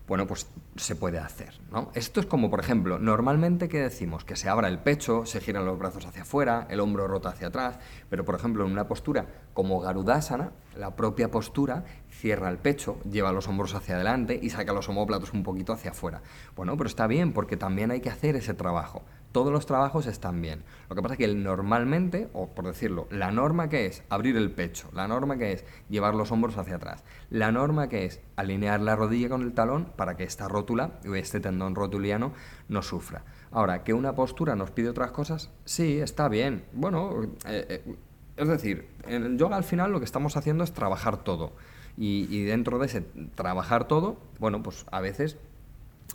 bueno, 0.08 0.26
pues 0.26 0.48
se 0.76 0.96
puede 0.96 1.18
hacer, 1.18 1.60
¿no? 1.70 1.90
Esto 1.94 2.20
es 2.20 2.24
como, 2.26 2.48
por 2.48 2.60
ejemplo, 2.60 2.98
normalmente 2.98 3.68
que 3.68 3.78
decimos 3.78 4.24
que 4.24 4.36
se 4.36 4.48
abra 4.48 4.68
el 4.68 4.78
pecho, 4.78 5.26
se 5.26 5.38
giran 5.38 5.66
los 5.66 5.78
brazos 5.78 6.06
hacia 6.06 6.22
afuera, 6.22 6.66
el 6.70 6.80
hombro 6.80 7.06
rota 7.06 7.28
hacia 7.28 7.48
atrás, 7.48 7.78
pero 8.08 8.24
por 8.24 8.34
ejemplo 8.34 8.64
en 8.64 8.72
una 8.72 8.88
postura 8.88 9.26
como 9.52 9.80
Garudasana, 9.80 10.52
la 10.78 10.96
propia 10.96 11.30
postura 11.30 11.84
cierra 12.10 12.48
el 12.48 12.56
pecho, 12.56 12.98
lleva 13.10 13.32
los 13.32 13.48
hombros 13.48 13.74
hacia 13.74 13.96
adelante 13.96 14.38
y 14.40 14.48
saca 14.48 14.72
los 14.72 14.88
homóplatos 14.88 15.34
un 15.34 15.42
poquito 15.42 15.74
hacia 15.74 15.90
afuera. 15.90 16.22
Bueno, 16.56 16.74
pero 16.78 16.88
está 16.88 17.06
bien 17.06 17.34
porque 17.34 17.58
también 17.58 17.90
hay 17.90 18.00
que 18.00 18.08
hacer 18.08 18.34
ese 18.34 18.54
trabajo 18.54 19.04
todos 19.32 19.52
los 19.52 19.66
trabajos 19.66 20.06
están 20.06 20.40
bien. 20.40 20.64
Lo 20.88 20.96
que 20.96 21.02
pasa 21.02 21.14
es 21.14 21.18
que 21.18 21.28
normalmente, 21.28 22.28
o 22.32 22.48
por 22.48 22.66
decirlo, 22.66 23.06
la 23.10 23.30
norma 23.30 23.68
que 23.68 23.86
es 23.86 24.02
abrir 24.08 24.36
el 24.36 24.50
pecho, 24.50 24.88
la 24.92 25.06
norma 25.06 25.36
que 25.36 25.52
es 25.52 25.64
llevar 25.88 26.14
los 26.14 26.32
hombros 26.32 26.56
hacia 26.56 26.76
atrás, 26.76 27.04
la 27.30 27.52
norma 27.52 27.88
que 27.88 28.04
es 28.04 28.20
alinear 28.36 28.80
la 28.80 28.96
rodilla 28.96 29.28
con 29.28 29.42
el 29.42 29.52
talón 29.52 29.92
para 29.96 30.16
que 30.16 30.24
esta 30.24 30.48
rótula 30.48 30.98
este 31.14 31.40
tendón 31.40 31.74
rotuliano 31.74 32.32
no 32.68 32.82
sufra. 32.82 33.24
Ahora, 33.50 33.84
que 33.84 33.94
una 33.94 34.14
postura 34.14 34.56
nos 34.56 34.70
pide 34.70 34.90
otras 34.90 35.10
cosas, 35.10 35.50
sí, 35.64 35.98
está 35.98 36.28
bien. 36.28 36.64
Bueno, 36.72 37.22
eh, 37.46 37.66
eh, 37.86 37.96
es 38.36 38.48
decir, 38.48 38.88
en 39.06 39.24
el 39.24 39.38
yoga 39.38 39.56
al 39.56 39.64
final 39.64 39.92
lo 39.92 39.98
que 39.98 40.04
estamos 40.04 40.36
haciendo 40.36 40.64
es 40.64 40.72
trabajar 40.72 41.18
todo. 41.18 41.52
Y, 41.96 42.28
y 42.30 42.44
dentro 42.44 42.78
de 42.78 42.86
ese 42.86 43.00
trabajar 43.34 43.88
todo, 43.88 44.18
bueno, 44.38 44.62
pues 44.62 44.86
a 44.92 45.00
veces 45.00 45.36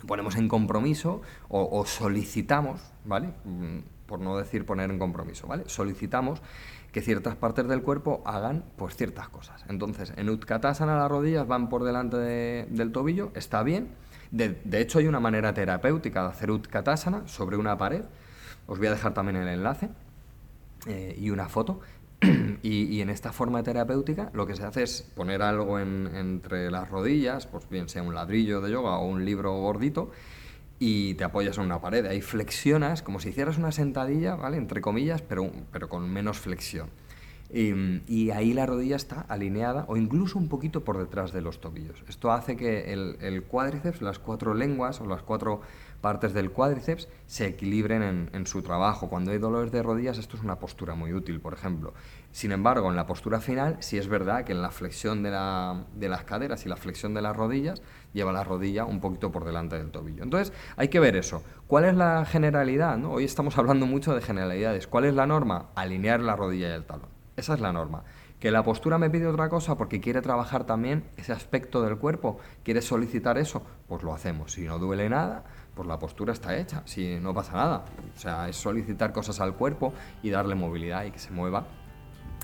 ponemos 0.06 0.36
en 0.36 0.48
compromiso 0.48 1.22
o, 1.48 1.84
solicitamos, 1.86 2.80
¿vale? 3.04 3.28
Mm, 3.44 3.78
por 4.06 4.20
no 4.20 4.36
decir 4.36 4.66
poner 4.66 4.90
en 4.90 4.98
compromiso, 4.98 5.46
¿vale? 5.46 5.64
Solicitamos 5.66 6.42
que 6.92 7.02
ciertas 7.02 7.34
partes 7.34 7.66
del 7.66 7.82
cuerpo 7.82 8.22
hagan 8.24 8.64
pues 8.76 8.96
ciertas 8.96 9.28
cosas. 9.28 9.64
Entonces, 9.68 10.12
en 10.16 10.28
Utkatasana 10.28 10.96
las 10.96 11.10
rodillas 11.10 11.46
van 11.46 11.68
por 11.68 11.82
delante 11.82 12.16
del 12.16 12.92
tobillo, 12.92 13.32
está 13.34 13.62
bien. 13.62 13.88
De, 14.30 14.80
hecho, 14.80 14.98
hay 14.98 15.06
una 15.06 15.20
manera 15.20 15.54
terapéutica 15.54 16.22
de 16.22 16.28
hacer 16.28 16.50
Utkatasana 16.50 17.26
sobre 17.26 17.56
una 17.56 17.78
pared. 17.78 18.04
Os 18.66 18.78
voy 18.78 18.88
a 18.88 18.90
dejar 18.90 19.14
también 19.14 19.36
el 19.36 19.48
enlace 19.48 19.90
eh, 20.86 21.16
y 21.18 21.30
una 21.30 21.48
foto. 21.48 21.80
Y, 22.66 23.02
en 23.02 23.10
esta 23.10 23.30
forma 23.30 23.62
terapéutica 23.62 24.30
lo 24.32 24.46
que 24.46 24.56
se 24.56 24.64
hace 24.64 24.84
es 24.84 25.02
poner 25.14 25.42
algo 25.42 25.78
entre 25.78 26.70
las 26.70 26.88
rodillas, 26.88 27.46
pues 27.46 27.68
bien 27.68 27.90
sea 27.90 28.02
un 28.02 28.14
ladrillo 28.14 28.62
de 28.62 28.70
yoga 28.70 28.96
o 28.96 29.06
un 29.06 29.26
libro 29.26 29.52
gordito, 29.52 30.10
y 30.78 31.12
te 31.12 31.24
apoyas 31.24 31.58
en 31.58 31.64
una 31.64 31.82
pared. 31.82 32.06
Ahí 32.06 32.22
flexionas 32.22 33.02
como 33.02 33.20
si 33.20 33.28
hicieras 33.28 33.58
una 33.58 33.70
sentadilla, 33.70 34.36
¿vale? 34.36 34.56
Entre 34.56 34.80
comillas, 34.80 35.20
pero, 35.20 35.50
pero 35.72 35.90
con 35.90 36.08
menos 36.10 36.38
flexión. 36.38 36.88
Y, 37.56 38.30
ahí 38.32 38.52
la 38.52 38.66
rodilla 38.66 38.96
está 38.96 39.20
alineada 39.28 39.84
o 39.86 39.96
incluso 39.96 40.40
un 40.40 40.48
poquito 40.48 40.82
por 40.82 40.98
detrás 40.98 41.32
de 41.32 41.40
los 41.40 41.60
tobillos. 41.60 42.02
Esto 42.08 42.32
hace 42.32 42.56
que 42.56 42.92
el, 42.92 43.44
cuádriceps, 43.44 44.02
las 44.02 44.18
cuatro 44.18 44.54
lenguas 44.54 45.00
o 45.00 45.06
las 45.06 45.22
cuatro 45.22 45.60
partes 46.00 46.34
del 46.34 46.50
cuádriceps 46.50 47.08
se 47.26 47.46
equilibren 47.46 48.28
en, 48.32 48.46
su 48.48 48.62
trabajo. 48.62 49.08
Cuando 49.08 49.30
hay 49.30 49.38
dolores 49.38 49.70
de 49.70 49.84
rodillas, 49.84 50.18
esto 50.18 50.36
es 50.36 50.42
una 50.42 50.58
postura 50.58 50.96
muy 50.96 51.12
útil, 51.12 51.40
por 51.40 51.54
ejemplo. 51.54 51.94
Sin 52.32 52.50
embargo, 52.50 52.90
en 52.90 52.96
la 52.96 53.06
postura 53.06 53.40
final, 53.40 53.76
sí 53.78 53.98
es 53.98 54.08
verdad 54.08 54.42
que 54.42 54.50
en 54.50 54.60
la 54.60 54.72
flexión 54.72 55.22
de, 55.22 55.30
las 55.30 56.24
caderas 56.24 56.66
y 56.66 56.68
la 56.68 56.76
flexión 56.76 57.14
de 57.14 57.22
las 57.22 57.36
rodillas, 57.36 57.82
lleva 58.12 58.32
la 58.32 58.42
rodilla 58.42 58.84
un 58.84 59.00
poquito 59.00 59.30
por 59.30 59.44
delante 59.44 59.78
del 59.78 59.92
tobillo. 59.92 60.24
Entonces, 60.24 60.52
hay 60.76 60.88
que 60.88 60.98
ver 60.98 61.14
eso. 61.14 61.44
¿Cuál 61.68 61.84
es 61.84 61.94
la 61.94 62.24
generalidad? 62.24 63.02
Hoy 63.04 63.22
estamos 63.22 63.56
hablando 63.58 63.86
mucho 63.86 64.12
de 64.12 64.22
generalidades. 64.22 64.88
¿Cuál 64.88 65.04
es 65.04 65.14
la 65.14 65.28
norma? 65.28 65.66
Alinear 65.76 66.18
la 66.18 66.34
rodilla 66.34 66.70
y 66.70 66.72
el 66.72 66.84
talón. 66.84 67.13
Esa 67.36 67.54
es 67.54 67.60
la 67.60 67.72
norma. 67.72 68.04
Que 68.40 68.50
la 68.50 68.62
postura 68.62 68.98
me 68.98 69.10
pide 69.10 69.26
otra 69.26 69.48
cosa 69.48 69.76
porque 69.76 70.00
quiere 70.00 70.20
trabajar 70.20 70.64
también 70.64 71.04
ese 71.16 71.32
aspecto 71.32 71.82
del 71.82 71.96
cuerpo, 71.96 72.38
quiere 72.62 72.82
solicitar 72.82 73.38
eso, 73.38 73.62
pues 73.88 74.02
lo 74.02 74.12
hacemos. 74.12 74.52
Si 74.52 74.62
no 74.62 74.78
duele 74.78 75.08
nada, 75.08 75.44
pues 75.74 75.88
la 75.88 75.98
postura 75.98 76.32
está 76.32 76.56
hecha, 76.56 76.82
si 76.84 77.18
no 77.20 77.32
pasa 77.34 77.52
nada. 77.52 77.84
O 78.14 78.18
sea, 78.18 78.48
es 78.48 78.56
solicitar 78.56 79.12
cosas 79.12 79.40
al 79.40 79.54
cuerpo 79.54 79.94
y 80.22 80.30
darle 80.30 80.54
movilidad 80.54 81.04
y 81.04 81.10
que 81.10 81.18
se 81.18 81.30
mueva 81.30 81.64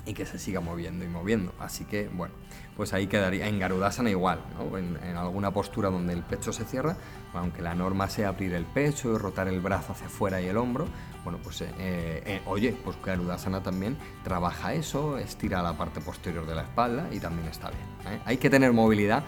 y 0.05 0.13
que 0.13 0.25
se 0.25 0.39
siga 0.39 0.61
moviendo 0.61 1.05
y 1.05 1.07
moviendo. 1.07 1.53
Así 1.59 1.85
que, 1.85 2.09
bueno, 2.09 2.33
pues 2.75 2.93
ahí 2.93 3.07
quedaría. 3.07 3.47
En 3.47 3.59
Garudasana 3.59 4.09
igual, 4.09 4.39
¿no? 4.57 4.77
En, 4.77 4.97
alguna 5.15 5.51
postura 5.51 5.89
donde 5.89 6.13
el 6.13 6.23
pecho 6.23 6.51
se 6.51 6.65
cierra, 6.65 6.97
aunque 7.33 7.61
la 7.61 7.75
norma 7.75 8.09
sea 8.09 8.29
abrir 8.29 8.53
el 8.53 8.65
pecho 8.65 9.13
y 9.13 9.17
rotar 9.17 9.47
el 9.47 9.59
brazo 9.59 9.93
hacia 9.93 10.07
afuera 10.07 10.41
y 10.41 10.47
el 10.47 10.57
hombro, 10.57 10.87
bueno, 11.23 11.37
pues 11.43 11.61
eh, 11.61 11.67
eh, 11.77 12.41
oye, 12.47 12.75
pues 12.83 12.97
Garudasana 13.03 13.61
también 13.61 13.97
trabaja 14.23 14.73
eso, 14.73 15.17
estira 15.17 15.61
la 15.61 15.73
parte 15.73 16.01
posterior 16.01 16.47
de 16.47 16.55
la 16.55 16.63
espalda 16.63 17.07
y 17.11 17.19
también 17.19 17.47
está 17.47 17.69
bien. 17.69 18.15
¿eh? 18.15 18.21
Hay 18.25 18.37
que 18.37 18.49
tener 18.49 18.73
movilidad 18.73 19.23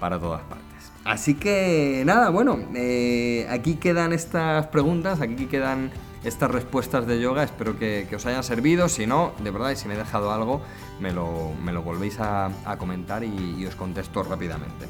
para 0.00 0.18
todas 0.18 0.42
partes. 0.42 0.64
Así 1.04 1.34
que 1.34 2.02
nada, 2.06 2.30
bueno, 2.30 2.58
aquí 3.50 3.76
quedan 3.76 4.14
estas 4.14 4.68
preguntas, 4.68 5.20
aquí 5.20 5.44
quedan 5.44 5.90
estas 6.24 6.50
respuestas 6.50 7.06
de 7.06 7.20
yoga. 7.20 7.44
Espero 7.44 7.78
que, 7.78 8.08
os 8.14 8.26
hayan 8.26 8.42
servido. 8.42 8.88
Si 8.88 9.06
no, 9.06 9.32
de 9.42 9.50
verdad, 9.50 9.70
y 9.70 9.76
si 9.76 9.88
me 9.88 9.94
he 9.94 9.96
dejado 9.96 10.32
algo, 10.32 10.62
me 11.00 11.12
lo, 11.12 11.52
me 11.62 11.72
lo 11.72 11.82
volvéis 11.82 12.18
a, 12.20 12.50
comentar 12.78 13.24
y, 13.24 13.64
os 13.66 13.74
contesto 13.74 14.22
rápidamente. 14.22 14.86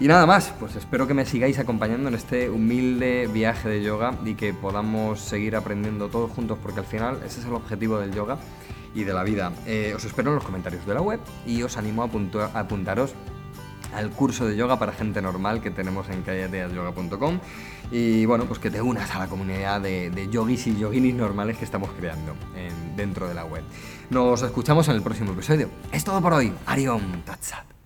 Y 0.00 0.08
nada 0.08 0.24
más, 0.26 0.54
pues 0.58 0.76
espero 0.76 1.06
que 1.06 1.12
me 1.12 1.26
sigáis 1.26 1.58
acompañando 1.58 2.08
en 2.08 2.14
este 2.14 2.48
humilde 2.48 3.28
viaje 3.30 3.68
de 3.68 3.82
yoga 3.82 4.14
y 4.24 4.34
que 4.34 4.54
podamos 4.54 5.20
seguir 5.20 5.56
aprendiendo 5.56 6.08
todos 6.08 6.30
juntos, 6.30 6.58
porque 6.62 6.80
al 6.80 6.86
final 6.86 7.18
ese 7.26 7.40
es 7.40 7.46
el 7.46 7.52
objetivo 7.52 7.98
del 7.98 8.14
yoga 8.14 8.38
y 8.94 9.04
de 9.04 9.12
la 9.12 9.24
vida. 9.24 9.52
Eh, 9.66 9.92
os 9.94 10.04
espero 10.04 10.30
en 10.30 10.36
los 10.36 10.44
comentarios 10.44 10.86
de 10.86 10.94
la 10.94 11.02
web 11.02 11.20
y 11.46 11.62
os 11.62 11.76
animo 11.76 12.02
a, 12.02 12.44
a 12.44 12.60
apuntaros 12.60 13.14
al 13.94 14.10
curso 14.10 14.46
de 14.46 14.56
yoga 14.56 14.78
para 14.78 14.92
gente 14.92 15.20
normal 15.22 15.60
que 15.60 15.70
tenemos 15.70 16.08
en 16.08 16.22
callateasyoga.com 16.22 17.40
y 17.90 18.24
bueno, 18.26 18.44
pues 18.44 18.58
que 18.58 18.70
te 18.70 18.80
unas 18.80 19.10
a 19.14 19.18
la 19.18 19.26
comunidad 19.26 19.80
de, 19.80 20.10
de 20.10 20.28
yogis 20.28 20.66
y 20.68 20.78
yoginis 20.78 21.14
normales 21.14 21.58
que 21.58 21.64
estamos 21.64 21.90
creando 21.98 22.34
dentro 22.96 23.28
de 23.28 23.34
la 23.34 23.44
web. 23.44 23.62
Nos 24.10 24.42
escuchamos 24.42 24.88
en 24.88 24.96
el 24.96 25.02
próximo 25.02 25.32
episodio. 25.32 25.70
Es 25.92 26.04
todo 26.04 26.20
por 26.20 26.32
hoy. 26.34 26.52
Arion 26.66 27.22
Tatsat. 27.24 27.79